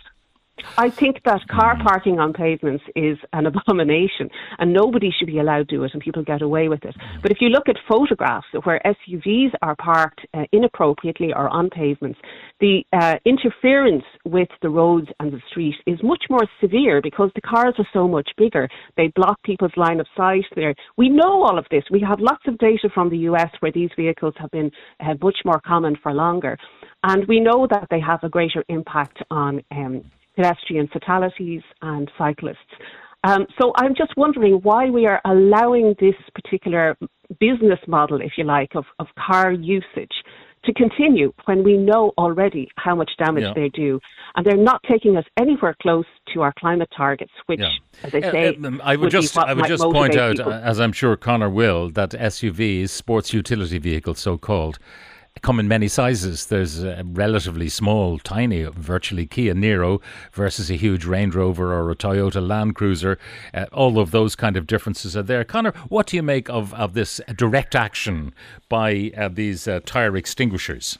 I 0.77 0.89
think 0.89 1.21
that 1.25 1.47
car 1.47 1.77
parking 1.81 2.19
on 2.19 2.33
pavements 2.33 2.83
is 2.95 3.17
an 3.33 3.45
abomination 3.65 4.29
and 4.57 4.73
nobody 4.73 5.11
should 5.11 5.27
be 5.27 5.39
allowed 5.39 5.69
to 5.69 5.75
do 5.75 5.83
it 5.83 5.91
and 5.93 6.01
people 6.01 6.23
get 6.23 6.41
away 6.41 6.69
with 6.69 6.83
it. 6.85 6.95
But 7.21 7.31
if 7.31 7.37
you 7.41 7.49
look 7.49 7.67
at 7.67 7.75
photographs 7.87 8.47
where 8.63 8.81
SUVs 8.85 9.51
are 9.61 9.75
parked 9.75 10.21
uh, 10.33 10.43
inappropriately 10.51 11.33
or 11.33 11.49
on 11.49 11.69
pavements, 11.69 12.19
the 12.59 12.83
uh, 12.93 13.15
interference 13.25 14.03
with 14.23 14.49
the 14.61 14.69
roads 14.69 15.07
and 15.19 15.31
the 15.31 15.41
street 15.49 15.75
is 15.85 15.99
much 16.03 16.23
more 16.29 16.45
severe 16.61 17.01
because 17.01 17.31
the 17.35 17.41
cars 17.41 17.75
are 17.77 17.87
so 17.93 18.07
much 18.07 18.29
bigger. 18.37 18.69
They 18.95 19.07
block 19.15 19.41
people's 19.43 19.75
line 19.75 19.99
of 19.99 20.07
sight 20.15 20.45
there. 20.55 20.73
We 20.97 21.09
know 21.09 21.43
all 21.43 21.57
of 21.57 21.65
this. 21.69 21.83
We 21.91 22.01
have 22.07 22.19
lots 22.19 22.43
of 22.47 22.57
data 22.57 22.89
from 22.93 23.09
the 23.09 23.17
US 23.29 23.49
where 23.59 23.71
these 23.71 23.89
vehicles 23.95 24.33
have 24.37 24.51
been 24.51 24.71
uh, 24.99 25.15
much 25.21 25.37
more 25.43 25.61
common 25.65 25.97
for 26.01 26.13
longer. 26.13 26.57
And 27.03 27.27
we 27.27 27.39
know 27.39 27.67
that 27.69 27.87
they 27.91 27.99
have 27.99 28.23
a 28.23 28.29
greater 28.29 28.63
impact 28.69 29.19
on 29.29 29.61
um, 29.71 30.03
pedestrian 30.35 30.87
fatalities 30.87 31.61
and 31.81 32.09
cyclists. 32.17 32.57
Um, 33.23 33.47
so 33.59 33.73
I'm 33.77 33.95
just 33.95 34.13
wondering 34.17 34.59
why 34.61 34.89
we 34.89 35.07
are 35.07 35.19
allowing 35.25 35.95
this 35.99 36.15
particular 36.35 36.95
business 37.39 37.79
model, 37.87 38.21
if 38.21 38.33
you 38.37 38.43
like, 38.43 38.75
of, 38.75 38.85
of 38.99 39.07
car 39.17 39.51
usage 39.51 40.11
to 40.65 40.73
continue 40.73 41.31
when 41.45 41.63
we 41.63 41.77
know 41.77 42.11
already 42.17 42.67
how 42.77 42.95
much 42.95 43.11
damage 43.17 43.43
yeah. 43.43 43.53
they 43.53 43.69
do. 43.69 43.99
And 44.35 44.45
they're 44.45 44.57
not 44.57 44.81
taking 44.89 45.15
us 45.17 45.25
anywhere 45.39 45.75
close 45.81 46.05
to 46.33 46.41
our 46.41 46.53
climate 46.59 46.89
targets, 46.95 47.31
which, 47.45 47.59
yeah. 47.61 47.69
as 48.03 48.13
I 48.13 48.21
say, 48.21 48.57
uh, 48.63 48.69
I 48.83 48.95
would, 48.95 49.05
would 49.05 49.11
just, 49.11 49.37
I 49.37 49.53
would 49.53 49.67
just 49.67 49.83
point 49.83 50.15
out, 50.15 50.37
people. 50.37 50.53
as 50.53 50.79
I'm 50.79 50.91
sure 50.91 51.15
Conor 51.15 51.49
will, 51.49 51.89
that 51.91 52.11
SUVs, 52.11 52.89
sports 52.89 53.33
utility 53.33 53.77
vehicles, 53.77 54.19
so 54.19 54.37
called, 54.37 54.79
come 55.45 55.59
in 55.59 55.67
many 55.67 55.87
sizes. 55.87 56.47
There's 56.47 56.83
a 56.83 57.03
relatively 57.05 57.69
small, 57.69 58.17
tiny, 58.17 58.63
virtually 58.63 59.27
Kia 59.27 59.53
Niro 59.53 60.01
versus 60.33 60.71
a 60.71 60.75
huge 60.75 61.05
Range 61.05 61.35
Rover 61.35 61.71
or 61.71 61.91
a 61.91 61.95
Toyota 61.95 62.45
Land 62.45 62.73
Cruiser. 62.73 63.19
Uh, 63.53 63.67
all 63.71 63.99
of 63.99 64.09
those 64.09 64.35
kind 64.35 64.57
of 64.57 64.65
differences 64.65 65.15
are 65.15 65.21
there. 65.21 65.43
Conor, 65.43 65.71
what 65.87 66.07
do 66.07 66.15
you 66.15 66.23
make 66.23 66.49
of, 66.49 66.73
of 66.73 66.95
this 66.95 67.21
direct 67.35 67.75
action 67.75 68.33
by 68.69 69.11
uh, 69.15 69.29
these 69.29 69.67
uh, 69.67 69.81
tyre 69.85 70.17
extinguishers? 70.17 70.97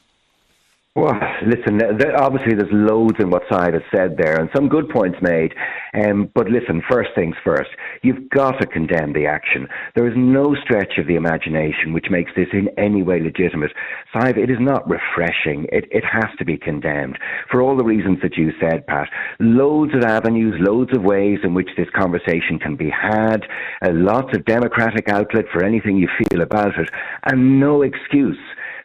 Well, 0.96 1.12
listen, 1.44 1.78
obviously 2.16 2.54
there's 2.54 2.72
loads 2.72 3.18
in 3.20 3.28
what 3.28 3.42
Sadbh 3.52 3.74
has 3.74 3.82
said 3.94 4.16
there 4.16 4.40
and 4.40 4.48
some 4.56 4.66
good 4.66 4.88
points 4.88 5.18
made. 5.20 5.52
Um, 5.92 6.30
but 6.34 6.48
listen, 6.48 6.82
first 6.90 7.10
things 7.14 7.36
first, 7.44 7.68
you've 8.02 8.30
got 8.30 8.52
to 8.62 8.66
condemn 8.66 9.12
the 9.12 9.26
action. 9.26 9.68
There 9.94 10.08
is 10.08 10.14
no 10.16 10.56
stretch 10.64 10.94
of 10.96 11.06
the 11.06 11.16
imagination 11.16 11.92
which 11.92 12.06
makes 12.08 12.30
this 12.34 12.48
in 12.54 12.70
any 12.78 13.02
way 13.02 13.20
legitimate. 13.20 13.72
Sadbh, 14.14 14.38
it 14.38 14.50
is 14.50 14.56
not 14.58 14.88
refreshing. 14.88 15.66
It, 15.70 15.84
it 15.90 16.04
has 16.10 16.32
to 16.38 16.46
be 16.46 16.56
condemned 16.56 17.18
for 17.50 17.60
all 17.60 17.76
the 17.76 17.84
reasons 17.84 18.20
that 18.22 18.38
you 18.38 18.52
said, 18.58 18.86
Pat. 18.86 19.10
Loads 19.38 19.92
of 19.94 20.02
avenues, 20.02 20.54
loads 20.60 20.96
of 20.96 21.04
ways 21.04 21.40
in 21.44 21.52
which 21.52 21.68
this 21.76 21.90
conversation 21.94 22.58
can 22.58 22.74
be 22.74 22.88
had, 22.88 23.42
uh, 23.84 23.90
lots 23.92 24.34
of 24.34 24.46
democratic 24.46 25.10
outlet 25.10 25.44
for 25.52 25.62
anything 25.62 25.98
you 25.98 26.08
feel 26.30 26.40
about 26.40 26.78
it, 26.78 26.88
and 27.24 27.60
no 27.60 27.82
excuse 27.82 28.38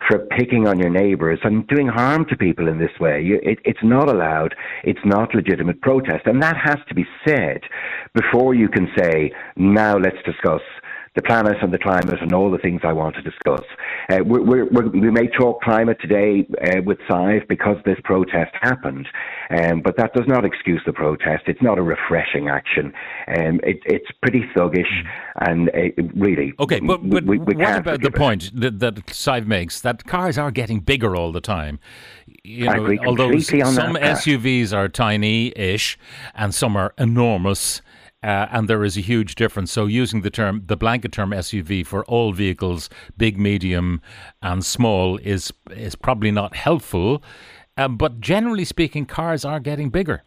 for 0.08 0.20
picking 0.38 0.67
on 0.67 0.79
your 0.79 0.89
neighbours 0.89 1.39
and 1.43 1.67
doing 1.67 1.88
harm 1.88 2.25
to 2.25 2.36
people 2.36 2.67
in 2.67 2.79
this 2.79 3.00
way. 3.00 3.22
You, 3.22 3.39
it, 3.43 3.60
it's 3.65 3.84
not 3.84 4.10
allowed. 4.10 4.55
It's 4.84 5.00
not 5.05 5.36
legitimate 5.36 5.81
protest. 5.81 6.25
And 6.25 6.41
that 6.41 6.58
has 6.58 6.77
to 6.88 6.96
be 6.96 7.05
said 7.25 7.62
before 8.13 8.53
you 8.53 8.67
can 8.67 8.88
say, 8.98 9.31
now 9.55 9.98
let's 9.98 10.17
discuss 10.25 10.62
the 11.15 11.22
planet 11.22 11.58
and 11.62 11.74
the 11.74 11.77
climate 11.77 12.22
and 12.22 12.32
all 12.34 12.50
the 12.50 12.58
things 12.58 12.82
I 12.84 12.94
want 12.94 13.15
to 13.15 13.22
discuss. 13.22 13.63
Uh, 14.10 14.20
we're, 14.24 14.65
we're, 14.65 14.88
we 14.88 15.12
may 15.12 15.27
talk 15.27 15.62
climate 15.62 15.98
today 16.00 16.48
uh, 16.63 16.82
with 16.86 17.00
Sadbh 17.10 17.48
because 17.50 17.77
this 17.84 17.98
protest 18.06 18.51
happened, 18.62 19.08
um, 19.50 19.82
but 19.82 19.98
that 19.98 20.13
does 20.13 20.25
not 20.27 20.46
excuse 20.46 20.82
the 20.86 20.94
protest. 20.94 21.44
It's 21.48 21.62
not 21.62 21.77
a 21.77 21.82
refreshing 21.82 22.48
action. 22.48 22.94
Um, 23.27 23.60
it, 23.63 23.80
it's 23.86 24.08
pretty 24.22 24.44
thuggish 24.56 24.89
and 25.41 25.70
uh, 25.70 26.01
really. 26.15 26.53
Okay, 26.60 26.80
but, 26.80 27.10
but 27.10 27.25
we, 27.25 27.39
we 27.39 27.56
what 27.56 27.77
about 27.77 28.01
the 28.01 28.08
it. 28.08 28.15
point 28.15 28.51
that, 28.53 28.80
that 28.80 28.96
Sadbh 29.08 29.48
makes 29.48 29.82
that 29.82 30.06
cars 30.06 30.38
are 30.38 30.51
getting 30.51 30.80
bigger 30.80 31.15
all 31.15 31.34
the 31.34 31.41
time? 31.41 31.80
You 32.44 32.65
know, 32.65 32.98
although 33.06 33.38
some 33.39 33.96
SUVs 33.96 34.74
are 34.74 34.88
tiny-ish 34.88 36.00
and 36.36 36.56
some 36.56 36.77
are 36.77 36.94
enormous. 36.98 37.82
Uh, 38.23 38.47
and 38.51 38.67
there 38.67 38.83
is 38.83 38.97
a 38.97 39.01
huge 39.01 39.33
difference. 39.35 39.71
So, 39.71 39.87
using 39.87 40.21
the 40.21 40.29
term, 40.29 40.63
the 40.67 40.77
blanket 40.77 41.11
term 41.11 41.31
SUV 41.31 41.85
for 41.85 42.05
all 42.05 42.33
vehicles, 42.33 42.89
big, 43.17 43.39
medium, 43.39 44.01
and 44.41 44.63
small, 44.63 45.17
is 45.17 45.51
is 45.71 45.95
probably 45.95 46.31
not 46.31 46.55
helpful. 46.55 47.23
Uh, 47.77 47.87
but 47.87 48.19
generally 48.19 48.65
speaking, 48.65 49.05
cars 49.05 49.43
are 49.43 49.59
getting 49.59 49.89
bigger. 49.89 50.21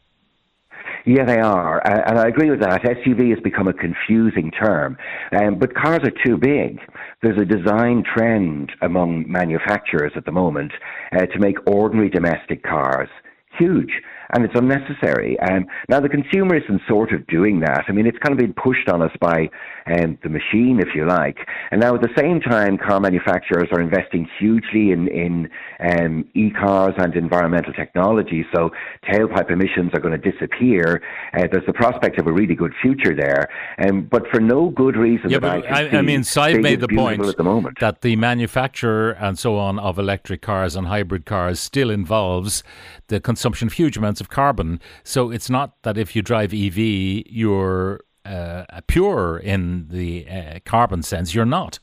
Yeah, 1.06 1.24
they 1.26 1.38
are, 1.38 1.86
uh, 1.86 2.02
and 2.06 2.18
I 2.18 2.28
agree 2.28 2.50
with 2.50 2.60
that. 2.60 2.82
SUV 2.82 3.28
has 3.28 3.38
become 3.44 3.68
a 3.68 3.74
confusing 3.74 4.50
term, 4.50 4.96
um, 5.38 5.58
but 5.58 5.74
cars 5.74 6.00
are 6.02 6.24
too 6.24 6.38
big. 6.38 6.80
There's 7.22 7.38
a 7.38 7.44
design 7.44 8.02
trend 8.02 8.72
among 8.80 9.30
manufacturers 9.30 10.12
at 10.16 10.24
the 10.24 10.32
moment 10.32 10.72
uh, 11.12 11.26
to 11.26 11.38
make 11.38 11.58
ordinary 11.66 12.08
domestic 12.08 12.62
cars 12.62 13.10
huge 13.58 13.90
and 14.32 14.44
it's 14.44 14.54
unnecessary. 14.54 15.38
Um, 15.40 15.66
now, 15.88 16.00
the 16.00 16.08
consumer 16.08 16.56
isn't 16.56 16.80
sort 16.88 17.12
of 17.12 17.26
doing 17.26 17.60
that. 17.60 17.84
I 17.88 17.92
mean, 17.92 18.06
it's 18.06 18.18
kind 18.18 18.32
of 18.32 18.38
been 18.38 18.54
pushed 18.54 18.88
on 18.88 19.02
us 19.02 19.12
by 19.20 19.48
um, 19.86 20.18
the 20.22 20.28
machine, 20.28 20.80
if 20.80 20.94
you 20.94 21.06
like. 21.06 21.38
And 21.70 21.80
now, 21.80 21.94
at 21.94 22.00
the 22.00 22.14
same 22.16 22.40
time, 22.40 22.78
car 22.78 23.00
manufacturers 23.00 23.68
are 23.72 23.80
investing 23.80 24.28
hugely 24.38 24.92
in, 24.92 25.08
in 25.08 25.48
um, 25.80 26.24
e 26.34 26.50
cars 26.50 26.94
and 26.98 27.14
environmental 27.14 27.72
technology. 27.72 28.44
So, 28.54 28.70
tailpipe 29.10 29.50
emissions 29.50 29.90
are 29.94 30.00
going 30.00 30.18
to 30.18 30.30
disappear. 30.30 31.02
Uh, 31.36 31.44
there's 31.50 31.66
the 31.66 31.72
prospect 31.72 32.18
of 32.18 32.26
a 32.26 32.32
really 32.32 32.54
good 32.54 32.72
future 32.80 33.14
there. 33.14 33.48
Um, 33.86 34.08
but 34.10 34.26
for 34.32 34.40
no 34.40 34.70
good 34.70 34.96
reason 34.96 35.30
yeah, 35.30 35.38
but 35.38 35.66
I, 35.66 35.84
I, 35.84 35.98
I 35.98 36.02
mean, 36.02 36.24
made 36.60 36.80
the 36.80 36.88
point 36.88 37.24
at 37.24 37.36
the 37.36 37.44
moment 37.44 37.78
that 37.80 38.00
the 38.02 38.16
manufacture 38.16 39.10
and 39.12 39.38
so 39.38 39.56
on 39.56 39.78
of 39.78 39.98
electric 39.98 40.42
cars 40.42 40.76
and 40.76 40.86
hybrid 40.86 41.26
cars 41.26 41.60
still 41.60 41.90
involves 41.90 42.62
the 43.08 43.20
consumption 43.20 43.68
of 43.68 43.74
huge 43.74 43.96
amounts 43.96 44.13
of 44.20 44.28
carbon. 44.28 44.80
So 45.02 45.30
it's 45.30 45.50
not 45.50 45.82
that 45.82 45.98
if 45.98 46.14
you 46.14 46.22
drive 46.22 46.52
EV, 46.52 46.78
you're 46.78 48.00
uh, 48.24 48.64
pure 48.86 49.38
in 49.38 49.88
the 49.88 50.26
uh, 50.28 50.58
carbon 50.64 51.02
sense. 51.02 51.34
You're 51.34 51.44
not. 51.44 51.78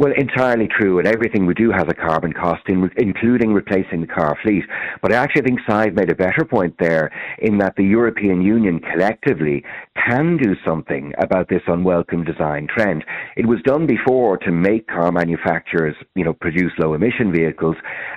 Well, 0.00 0.14
entirely 0.16 0.66
true, 0.66 0.98
and 0.98 1.06
everything 1.06 1.44
we 1.44 1.52
do 1.52 1.70
has 1.72 1.84
a 1.86 1.92
carbon 1.92 2.32
cost, 2.32 2.62
in, 2.68 2.90
including 2.96 3.52
replacing 3.52 4.00
the 4.00 4.06
car 4.06 4.34
fleet. 4.42 4.64
But 5.02 5.12
I 5.12 5.16
actually 5.16 5.42
think 5.42 5.60
Sadbh 5.68 5.94
made 5.94 6.10
a 6.10 6.14
better 6.14 6.42
point 6.42 6.74
there 6.80 7.12
in 7.40 7.58
that 7.58 7.76
the 7.76 7.84
European 7.84 8.40
Union 8.40 8.80
collectively 8.80 9.62
can 10.06 10.38
do 10.38 10.54
something 10.64 11.12
about 11.18 11.50
this 11.50 11.60
unwelcome 11.66 12.24
design 12.24 12.66
trend. 12.74 13.04
It 13.36 13.44
was 13.44 13.60
done 13.62 13.86
before 13.86 14.38
to 14.38 14.50
make 14.50 14.86
car 14.86 15.12
manufacturers, 15.12 15.96
you 16.14 16.24
know, 16.24 16.32
produce 16.32 16.72
low 16.78 16.94
emission 16.94 17.30
vehicles, 17.30 17.76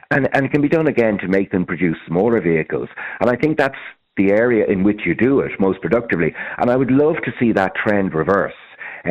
and, 0.10 0.30
and 0.34 0.46
it 0.46 0.54
can 0.54 0.62
be 0.62 0.70
done 0.70 0.88
again 0.88 1.18
to 1.18 1.28
make 1.28 1.52
them 1.52 1.66
produce 1.66 1.98
smaller 2.08 2.40
vehicles. 2.40 2.88
And 3.20 3.30
I 3.30 3.36
think 3.36 3.58
that's 3.58 3.76
the 4.16 4.32
area 4.32 4.66
in 4.72 4.86
which 4.86 5.02
you 5.06 5.16
do 5.16 5.42
it 5.42 5.52
most 5.60 5.82
productively. 5.82 6.34
And 6.60 6.72
I 6.72 6.78
would 6.78 6.92
love 6.92 7.16
to 7.26 7.32
see 7.42 7.52
that 7.52 7.76
trend 7.76 8.14
reverse. 8.14 8.54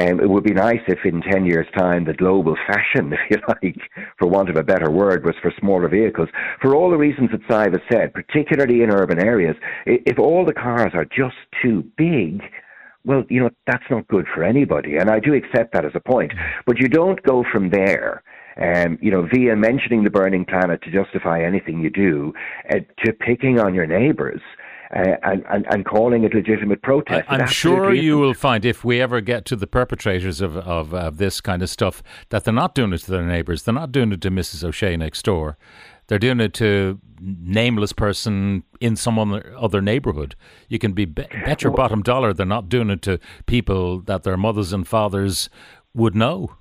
Um, 0.00 0.20
it 0.20 0.30
would 0.30 0.44
be 0.44 0.54
nice 0.54 0.80
if 0.88 1.00
in 1.04 1.20
10 1.20 1.44
years' 1.44 1.66
time 1.76 2.04
the 2.04 2.14
global 2.14 2.56
fashion, 2.66 3.12
if 3.30 3.30
you 3.30 3.36
like, 3.48 3.78
for 4.18 4.26
want 4.26 4.48
of 4.48 4.56
a 4.56 4.62
better 4.62 4.90
word, 4.90 5.24
was 5.24 5.34
for 5.42 5.52
smaller 5.60 5.88
vehicles. 5.88 6.28
For 6.60 6.74
all 6.74 6.90
the 6.90 6.96
reasons 6.96 7.30
that 7.32 7.42
Sadbh 7.42 7.72
has 7.72 7.82
said, 7.90 8.14
particularly 8.14 8.82
in 8.82 8.90
urban 8.90 9.18
areas, 9.18 9.56
if 9.86 10.18
all 10.18 10.46
the 10.46 10.54
cars 10.54 10.92
are 10.94 11.04
just 11.04 11.36
too 11.62 11.84
big, 11.96 12.42
well, 13.04 13.24
you 13.28 13.40
know, 13.40 13.50
that's 13.66 13.84
not 13.90 14.08
good 14.08 14.26
for 14.34 14.44
anybody. 14.44 14.96
And 14.96 15.10
I 15.10 15.20
do 15.20 15.34
accept 15.34 15.72
that 15.74 15.84
as 15.84 15.92
a 15.94 16.00
point. 16.00 16.32
But 16.66 16.78
you 16.78 16.88
don't 16.88 17.22
go 17.22 17.44
from 17.52 17.70
there. 17.70 18.22
Um, 18.60 18.98
you 19.00 19.10
know, 19.10 19.26
via 19.32 19.56
mentioning 19.56 20.04
the 20.04 20.10
burning 20.10 20.44
planet 20.44 20.82
to 20.82 20.90
justify 20.90 21.42
anything 21.42 21.80
you 21.80 21.88
do, 21.88 22.34
uh, 22.70 22.80
to 23.04 23.12
picking 23.14 23.58
on 23.58 23.74
your 23.74 23.86
neighbours 23.86 24.42
uh, 24.94 25.16
and, 25.22 25.44
and, 25.50 25.66
and 25.70 25.84
calling 25.84 26.24
it 26.24 26.34
legitimate 26.34 26.82
protest. 26.82 27.24
I, 27.28 27.40
am 27.40 27.46
sure 27.48 27.94
you 27.94 28.18
will 28.18 28.34
find 28.34 28.64
if 28.64 28.84
we 28.84 29.00
ever 29.00 29.20
get 29.20 29.44
to 29.46 29.56
the 29.56 29.66
perpetrators 29.66 30.40
of, 30.40 30.56
of, 30.56 30.92
of 30.92 31.18
this 31.18 31.40
kind 31.40 31.62
of 31.62 31.70
stuff 31.70 32.02
that 32.28 32.44
they're 32.44 32.52
not 32.52 32.74
doing 32.74 32.92
it 32.92 32.98
to 32.98 33.10
their 33.10 33.24
neighbours. 33.24 33.62
They're 33.62 33.74
not 33.74 33.92
doing 33.92 34.12
it 34.12 34.20
to 34.22 34.30
Mrs. 34.30 34.64
O'Shea 34.64 34.96
next 34.96 35.24
door. 35.24 35.56
They're 36.08 36.18
doing 36.18 36.40
it 36.40 36.52
to 36.54 37.00
nameless 37.20 37.92
person 37.92 38.64
in 38.80 38.96
some 38.96 39.18
other 39.56 39.80
neighbourhood. 39.80 40.34
You 40.68 40.78
can 40.78 40.92
be 40.92 41.04
bet 41.04 41.62
your 41.62 41.72
bottom 41.72 42.02
dollar 42.02 42.32
they're 42.32 42.44
not 42.44 42.68
doing 42.68 42.90
it 42.90 43.00
to 43.02 43.18
people 43.46 44.00
that 44.00 44.24
their 44.24 44.36
mothers 44.36 44.72
and 44.72 44.86
fathers 44.86 45.48
would 45.94 46.14
know. 46.14 46.56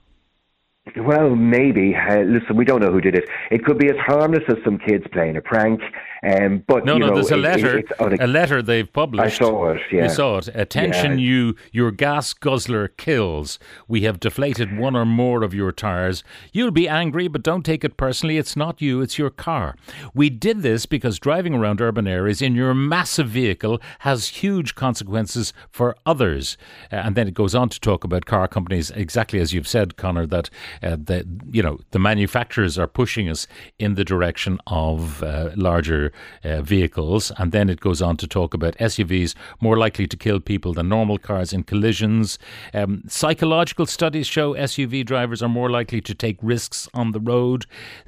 Well, 0.95 1.35
maybe. 1.35 1.95
Uh, 1.95 2.21
listen, 2.21 2.55
we 2.55 2.65
don't 2.65 2.81
know 2.81 2.91
who 2.91 3.01
did 3.01 3.15
it. 3.15 3.25
It 3.51 3.63
could 3.65 3.77
be 3.77 3.87
as 3.87 3.97
harmless 4.05 4.43
as 4.47 4.57
some 4.63 4.79
kids 4.79 5.05
playing 5.11 5.37
a 5.37 5.41
prank. 5.41 5.81
Um, 6.23 6.63
but 6.67 6.85
no, 6.85 6.99
no, 6.99 7.07
know, 7.07 7.15
there's 7.15 7.31
a 7.31 7.37
letter, 7.37 7.79
it, 7.79 7.91
a 7.99 8.27
letter 8.27 8.61
they've 8.61 8.91
published. 8.91 9.41
I 9.41 9.45
saw 9.45 9.71
it. 9.71 9.81
Yeah, 9.91 10.03
you 10.03 10.09
saw 10.09 10.37
it. 10.37 10.49
Attention, 10.53 11.17
yeah. 11.17 11.25
you, 11.25 11.55
your 11.71 11.89
gas 11.89 12.33
guzzler 12.33 12.89
kills. 12.89 13.57
We 13.87 14.01
have 14.01 14.19
deflated 14.19 14.77
one 14.77 14.95
or 14.95 15.05
more 15.05 15.41
of 15.41 15.55
your 15.55 15.71
tires. 15.71 16.23
You'll 16.53 16.69
be 16.69 16.87
angry, 16.87 17.27
but 17.27 17.41
don't 17.41 17.65
take 17.65 17.83
it 17.83 17.97
personally. 17.97 18.37
It's 18.37 18.55
not 18.55 18.83
you; 18.83 19.01
it's 19.01 19.17
your 19.17 19.31
car. 19.31 19.75
We 20.13 20.29
did 20.29 20.61
this 20.61 20.85
because 20.85 21.17
driving 21.17 21.55
around 21.55 21.81
urban 21.81 22.07
areas 22.07 22.39
in 22.39 22.53
your 22.53 22.75
massive 22.75 23.27
vehicle 23.27 23.81
has 23.99 24.27
huge 24.27 24.75
consequences 24.75 25.53
for 25.71 25.95
others. 26.05 26.55
Uh, 26.91 26.97
and 26.97 27.15
then 27.15 27.27
it 27.27 27.33
goes 27.33 27.55
on 27.55 27.69
to 27.69 27.79
talk 27.79 28.03
about 28.03 28.25
car 28.25 28.47
companies, 28.47 28.91
exactly 28.91 29.39
as 29.39 29.53
you've 29.53 29.67
said, 29.67 29.97
Conor. 29.97 30.27
That 30.27 30.51
uh, 30.83 30.97
the 30.97 31.27
you 31.49 31.63
know 31.63 31.79
the 31.89 31.99
manufacturers 31.99 32.77
are 32.77 32.87
pushing 32.87 33.27
us 33.27 33.47
in 33.79 33.95
the 33.95 34.05
direction 34.05 34.59
of 34.67 35.23
uh, 35.23 35.49
larger 35.55 36.10
uh, 36.43 36.61
vehicles. 36.61 37.31
And 37.37 37.51
then 37.51 37.69
it 37.69 37.79
goes 37.79 38.01
on 38.01 38.17
to 38.17 38.27
talk 38.27 38.53
about 38.53 38.77
SUVs 38.77 39.35
more 39.59 39.77
likely 39.77 40.07
to 40.07 40.17
kill 40.17 40.39
people 40.39 40.73
than 40.73 40.89
normal 40.89 41.17
cars 41.17 41.53
in 41.53 41.63
collisions. 41.63 42.37
Um, 42.73 43.03
psychological 43.07 43.85
studies 43.85 44.27
show 44.27 44.53
SUV 44.53 45.05
drivers 45.05 45.41
are 45.41 45.49
more 45.49 45.69
likely 45.69 46.01
to 46.01 46.15
take 46.15 46.37
risks 46.41 46.89
on 46.93 47.11
the 47.11 47.19
road. 47.19 47.65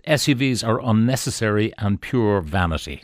SUVs 0.07 0.65
are 0.67 0.81
unnecessary 0.81 1.74
and 1.77 2.01
pure 2.01 2.41
vanity. 2.41 3.03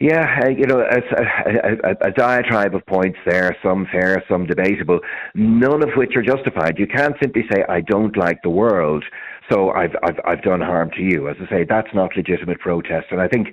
Yeah, 0.00 0.42
uh, 0.44 0.48
you 0.50 0.64
know, 0.64 0.78
a, 0.78 0.98
a, 0.98 1.90
a, 1.90 2.08
a, 2.08 2.10
diatribe 2.12 2.72
of 2.72 2.86
points 2.86 3.18
there, 3.26 3.56
some 3.64 3.84
fair, 3.90 4.22
some 4.28 4.46
debatable, 4.46 5.00
none 5.34 5.82
of 5.82 5.90
which 5.96 6.14
are 6.14 6.22
justified. 6.22 6.78
You 6.78 6.86
can't 6.86 7.16
simply 7.20 7.42
say, 7.50 7.64
I 7.68 7.80
don't 7.80 8.16
like 8.16 8.40
the 8.44 8.50
world, 8.50 9.04
so 9.50 9.70
I've, 9.70 9.96
I've, 10.04 10.20
I've 10.24 10.42
done 10.42 10.60
harm 10.60 10.92
to 10.92 11.02
you. 11.02 11.28
As 11.28 11.34
I 11.40 11.50
say, 11.50 11.66
that's 11.68 11.88
not 11.94 12.16
legitimate 12.16 12.60
protest. 12.60 13.06
And 13.10 13.20
I 13.20 13.26
think, 13.26 13.48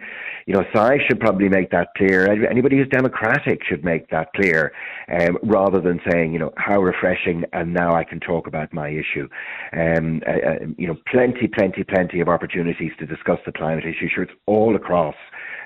you 0.46 0.54
know, 0.54 0.64
SAI 0.72 1.00
should 1.08 1.20
probably 1.20 1.50
make 1.50 1.72
that 1.72 1.88
clear. 1.98 2.32
Anybody 2.48 2.78
who's 2.78 2.90
democratic 2.90 3.64
should 3.64 3.84
make 3.84 4.12
that 4.12 4.32
clear, 4.36 4.72
um, 5.20 5.40
rather 5.42 5.82
than 5.82 6.00
saying, 6.12 6.32
you 6.32 6.38
know, 6.38 6.54
how 6.58 6.80
refreshing, 6.80 7.46
and 7.54 7.74
now 7.74 7.96
I 7.96 8.04
can 8.04 8.20
talk 8.20 8.46
about 8.46 8.72
my 8.72 8.90
issue. 8.90 9.28
Um, 9.74 10.22
uh, 10.28 10.48
uh 10.48 10.66
you 10.78 10.88
know, 10.88 10.98
plenty, 11.12 11.48
plenty, 11.48 11.84
plenty 11.84 12.20
of 12.20 12.28
opportunities 12.28 12.92
to 13.00 13.08
discuss 13.08 13.40
the 13.48 13.52
climate 13.52 13.86
issue. 13.86 14.10
Sure, 14.14 14.26
it's 14.26 14.34
all 14.46 14.76
across 14.76 15.16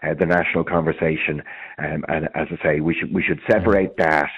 uh, 0.03 0.13
the 0.20 0.25
national 0.25 0.63
conversation. 0.63 1.41
Um, 1.77 2.03
and 2.08 2.25
as 2.36 2.48
I 2.51 2.63
say, 2.63 2.79
we 2.79 2.94
should 2.96 3.13
we 3.13 3.24
should 3.24 3.39
separate 3.50 3.98
that 3.98 4.29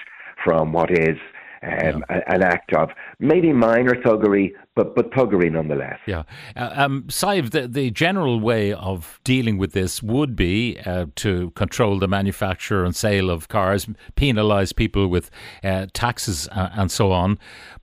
from 0.44 0.72
what 0.72 0.90
is 0.90 1.16
um, 1.62 2.04
yeah. 2.10 2.20
an 2.26 2.42
act 2.42 2.72
of 2.74 2.90
maybe 3.18 3.52
minor 3.52 3.94
thuggery, 3.94 4.52
but 4.74 4.94
but 4.94 5.10
thuggery 5.12 5.50
nonetheless. 5.50 5.98
Yeah, 6.06 6.24
uh, 6.56 6.70
um, 6.74 7.04
Sadbh, 7.08 7.50
the, 7.50 7.68
the 7.68 7.90
general 7.90 8.40
way 8.40 8.72
of 8.72 9.20
dealing 9.24 9.58
with 9.58 9.72
this 9.72 10.02
would 10.02 10.34
be 10.34 10.78
uh, 10.84 11.06
to 11.16 11.50
control 11.50 11.98
the 11.98 12.08
manufacture 12.08 12.84
and 12.84 12.94
sale 12.96 13.30
of 13.30 13.48
cars, 13.48 13.86
penalise 14.16 14.74
people 14.74 15.08
with 15.08 15.30
uh, 15.62 15.86
taxes 15.92 16.48
uh, 16.48 16.70
and 16.72 16.90
so 16.90 17.12
on. 17.12 17.38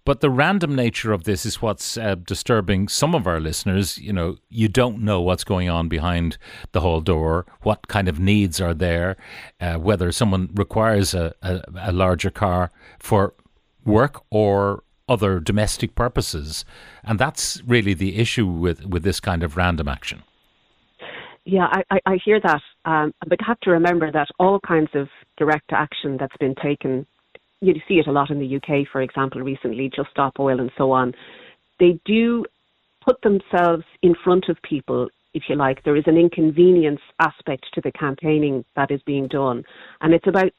But 0.05 0.21
the 0.21 0.29
random 0.29 0.75
nature 0.75 1.11
of 1.11 1.25
this 1.25 1.45
is 1.45 1.61
what's 1.61 1.95
uh, 1.95 2.15
disturbing 2.15 2.87
some 2.87 3.13
of 3.13 3.27
our 3.27 3.39
listeners. 3.39 3.97
You 3.99 4.11
know, 4.11 4.37
you 4.49 4.67
don't 4.67 5.01
know 5.03 5.21
what's 5.21 5.43
going 5.43 5.69
on 5.69 5.87
behind 5.87 6.37
the 6.71 6.81
whole 6.81 7.01
door, 7.01 7.45
what 7.61 7.87
kind 7.87 8.07
of 8.07 8.19
needs 8.19 8.59
are 8.59 8.73
there, 8.73 9.17
uh, 9.61 9.75
whether 9.75 10.11
someone 10.11 10.49
requires 10.55 11.13
a, 11.13 11.33
a, 11.43 11.61
a 11.77 11.91
larger 11.91 12.31
car 12.31 12.71
for 12.97 13.35
work 13.85 14.23
or 14.29 14.83
other 15.07 15.39
domestic 15.39 15.95
purposes. 15.95 16.63
And 17.03 17.17
that's 17.19 17.61
really 17.65 17.93
the 17.93 18.17
issue 18.17 18.45
with, 18.45 18.85
with 18.85 19.03
this 19.03 19.19
kind 19.19 19.43
of 19.43 19.57
random 19.57 19.87
action. 19.87 20.23
Yeah, 21.45 21.67
I, 21.89 21.99
I 22.05 22.19
hear 22.23 22.39
that. 22.41 22.61
Um, 22.85 23.13
but 23.27 23.39
you 23.39 23.45
have 23.47 23.59
to 23.61 23.71
remember 23.71 24.11
that 24.11 24.27
all 24.37 24.59
kinds 24.59 24.89
of 24.93 25.07
direct 25.37 25.71
action 25.71 26.17
that's 26.19 26.37
been 26.37 26.53
taken, 26.61 27.07
you 27.61 27.73
see 27.87 27.95
it 27.95 28.07
a 28.07 28.11
lot 28.11 28.29
in 28.29 28.39
the 28.39 28.55
UK, 28.57 28.87
for 28.91 29.01
example, 29.01 29.41
recently, 29.41 29.89
Just 29.93 30.11
Stop 30.11 30.39
Oil 30.39 30.59
and 30.59 30.71
so 30.77 30.91
on. 30.91 31.13
They 31.79 31.99
do 32.05 32.45
put 33.03 33.21
themselves 33.21 33.83
in 34.03 34.13
front 34.23 34.45
of 34.49 34.57
people, 34.61 35.09
if 35.33 35.43
you 35.49 35.55
like. 35.55 35.83
There 35.83 35.95
is 35.95 36.03
an 36.05 36.17
inconvenience 36.17 37.01
aspect 37.19 37.65
to 37.73 37.81
the 37.81 37.91
campaigning 37.91 38.63
that 38.75 38.91
is 38.91 39.01
being 39.05 39.27
done. 39.27 39.63
And 40.01 40.13
it's 40.13 40.27
about 40.27 40.51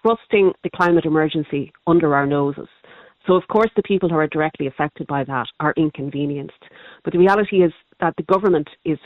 thrusting 0.00 0.52
the 0.62 0.70
climate 0.70 1.04
emergency 1.04 1.72
under 1.86 2.14
our 2.14 2.26
noses. 2.26 2.68
So, 3.26 3.34
of 3.34 3.42
course, 3.48 3.70
the 3.74 3.82
people 3.82 4.08
who 4.08 4.16
are 4.16 4.28
directly 4.28 4.66
affected 4.66 5.06
by 5.06 5.24
that 5.24 5.46
are 5.58 5.74
inconvenienced. 5.76 6.62
But 7.02 7.12
the 7.12 7.18
reality 7.18 7.62
is 7.62 7.72
that 8.00 8.14
the 8.16 8.22
government 8.22 8.68
is 8.84 8.98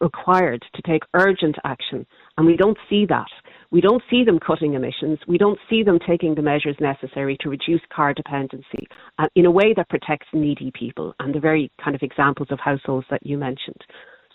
required 0.00 0.64
to 0.74 0.82
take 0.82 1.02
urgent 1.14 1.56
action, 1.64 2.06
and 2.36 2.46
we 2.46 2.56
don't 2.56 2.78
see 2.88 3.04
that. 3.06 3.26
We 3.70 3.80
don't 3.80 4.02
see 4.10 4.22
them 4.24 4.38
cutting 4.38 4.74
emissions. 4.74 5.18
We 5.26 5.38
don't 5.38 5.58
see 5.68 5.82
them 5.82 5.98
taking 6.06 6.34
the 6.34 6.42
measures 6.42 6.76
necessary 6.80 7.36
to 7.40 7.48
reduce 7.48 7.80
car 7.94 8.14
dependency 8.14 8.86
uh, 9.18 9.26
in 9.34 9.46
a 9.46 9.50
way 9.50 9.74
that 9.76 9.88
protects 9.88 10.26
needy 10.32 10.70
people 10.78 11.14
and 11.20 11.34
the 11.34 11.40
very 11.40 11.70
kind 11.82 11.94
of 11.94 12.02
examples 12.02 12.48
of 12.50 12.58
households 12.60 13.06
that 13.10 13.24
you 13.24 13.38
mentioned. 13.38 13.80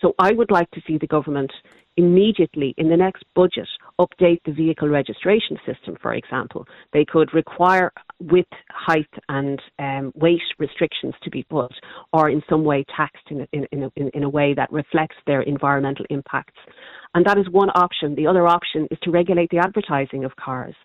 So 0.01 0.13
I 0.19 0.31
would 0.31 0.51
like 0.51 0.69
to 0.71 0.81
see 0.87 0.97
the 0.97 1.07
government 1.07 1.51
immediately 1.97 2.75
in 2.77 2.89
the 2.89 2.97
next 2.97 3.23
budget 3.35 3.67
update 3.99 4.39
the 4.45 4.51
vehicle 4.51 4.87
registration 4.87 5.57
system, 5.65 5.97
for 6.01 6.13
example. 6.13 6.65
They 6.93 7.03
could 7.03 7.33
require 7.33 7.91
width, 8.19 8.53
height, 8.69 9.09
and 9.29 9.59
um, 9.79 10.11
weight 10.15 10.41
restrictions 10.59 11.15
to 11.23 11.31
be 11.31 11.43
put, 11.43 11.73
or 12.13 12.29
in 12.29 12.43
some 12.47 12.63
way 12.63 12.85
taxed 12.95 13.25
in, 13.31 13.47
in, 13.51 13.65
in, 13.71 13.83
a, 13.83 13.91
in 14.15 14.23
a 14.23 14.29
way 14.29 14.53
that 14.53 14.71
reflects 14.71 15.15
their 15.25 15.41
environmental 15.41 16.05
impacts. 16.11 16.59
And 17.15 17.25
that 17.25 17.39
is 17.39 17.49
one 17.49 17.69
option. 17.73 18.13
The 18.13 18.27
other 18.27 18.47
option 18.47 18.87
is 18.91 18.99
to 19.03 19.11
regulate 19.11 19.49
the 19.49 19.57
advertising 19.57 20.23
of 20.23 20.35
cars. 20.35 20.75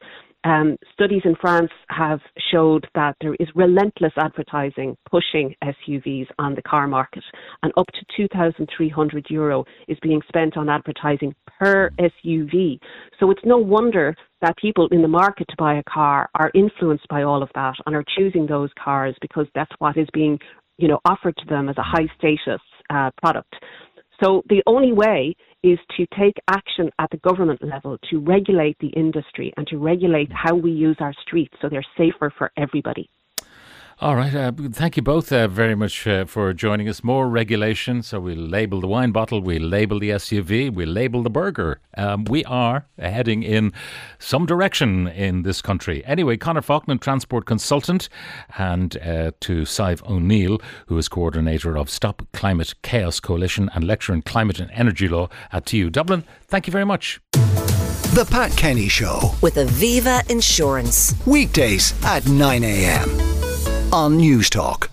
Um, 0.44 0.76
studies 0.92 1.22
in 1.24 1.36
France 1.40 1.70
have 1.88 2.20
showed 2.50 2.86
that 2.94 3.16
there 3.20 3.34
is 3.38 3.48
relentless 3.54 4.12
advertising 4.16 4.96
pushing 5.08 5.54
SUVs 5.62 6.26
on 6.38 6.54
the 6.54 6.62
car 6.62 6.88
market, 6.88 7.22
and 7.62 7.72
up 7.76 7.86
to 7.86 8.04
2,300 8.16 9.26
euro 9.30 9.64
is 9.86 9.98
being 10.02 10.20
spent 10.26 10.56
on 10.56 10.68
advertising 10.68 11.34
per 11.46 11.90
SUV. 12.00 12.78
So 13.20 13.30
it's 13.30 13.42
no 13.44 13.58
wonder 13.58 14.16
that 14.40 14.56
people 14.56 14.88
in 14.90 15.02
the 15.02 15.08
market 15.08 15.46
to 15.48 15.56
buy 15.56 15.74
a 15.74 15.82
car 15.84 16.28
are 16.34 16.50
influenced 16.54 17.06
by 17.08 17.22
all 17.22 17.42
of 17.42 17.50
that 17.54 17.74
and 17.86 17.94
are 17.94 18.04
choosing 18.16 18.46
those 18.46 18.70
cars 18.82 19.14
because 19.20 19.46
that's 19.54 19.70
what 19.78 19.96
is 19.96 20.08
being, 20.12 20.38
you 20.78 20.88
know, 20.88 20.98
offered 21.04 21.36
to 21.36 21.46
them 21.46 21.68
as 21.68 21.78
a 21.78 21.82
high 21.82 22.08
status 22.18 22.60
uh, 22.90 23.10
product. 23.22 23.54
So 24.22 24.42
the 24.48 24.62
only 24.66 24.92
way 24.92 25.34
is 25.62 25.78
to 25.96 26.06
take 26.18 26.34
action 26.48 26.90
at 26.98 27.10
the 27.10 27.16
government 27.18 27.62
level 27.62 27.98
to 28.10 28.20
regulate 28.20 28.76
the 28.78 28.88
industry 28.88 29.52
and 29.56 29.66
to 29.68 29.78
regulate 29.78 30.30
how 30.32 30.54
we 30.54 30.70
use 30.70 30.96
our 31.00 31.14
streets 31.22 31.54
so 31.60 31.68
they're 31.68 31.82
safer 31.96 32.32
for 32.38 32.52
everybody. 32.56 33.08
All 34.02 34.16
right. 34.16 34.34
Uh, 34.34 34.50
thank 34.72 34.96
you 34.96 35.02
both 35.04 35.30
uh, 35.30 35.46
very 35.46 35.76
much 35.76 36.08
uh, 36.08 36.24
for 36.24 36.52
joining 36.52 36.88
us. 36.88 37.04
More 37.04 37.28
regulation. 37.28 38.02
So 38.02 38.18
we'll 38.18 38.36
label 38.36 38.80
the 38.80 38.88
wine 38.88 39.12
bottle, 39.12 39.40
we'll 39.40 39.62
label 39.62 40.00
the 40.00 40.10
SUV, 40.10 40.74
we'll 40.74 40.88
label 40.88 41.22
the 41.22 41.30
burger. 41.30 41.78
Um, 41.96 42.24
we 42.24 42.44
are 42.46 42.84
heading 42.98 43.44
in 43.44 43.72
some 44.18 44.44
direction 44.44 45.06
in 45.06 45.44
this 45.44 45.62
country. 45.62 46.04
Anyway, 46.04 46.36
Conor 46.36 46.62
Faughnan, 46.62 47.00
transport 47.00 47.46
consultant, 47.46 48.08
and 48.58 48.96
uh, 48.96 49.30
to 49.38 49.62
Sadbh 49.62 50.04
O'Neill, 50.10 50.60
who 50.88 50.98
is 50.98 51.08
coordinator 51.08 51.78
of 51.78 51.88
Stop 51.88 52.26
Climate 52.32 52.74
Chaos 52.82 53.20
Coalition 53.20 53.70
and 53.72 53.84
lecturer 53.84 54.16
in 54.16 54.22
climate 54.22 54.58
and 54.58 54.72
energy 54.72 55.06
law 55.06 55.28
at 55.52 55.64
TU 55.66 55.90
Dublin. 55.90 56.24
Thank 56.48 56.66
you 56.66 56.72
very 56.72 56.86
much. 56.86 57.20
The 57.30 58.26
Pat 58.28 58.50
Kenny 58.56 58.88
Show 58.88 59.36
with 59.42 59.54
Aviva 59.54 60.28
Insurance. 60.28 61.14
Weekdays 61.24 61.94
at 62.04 62.26
9 62.26 62.64
a.m 62.64 63.31
on 63.92 64.18
Newstalk. 64.18 64.91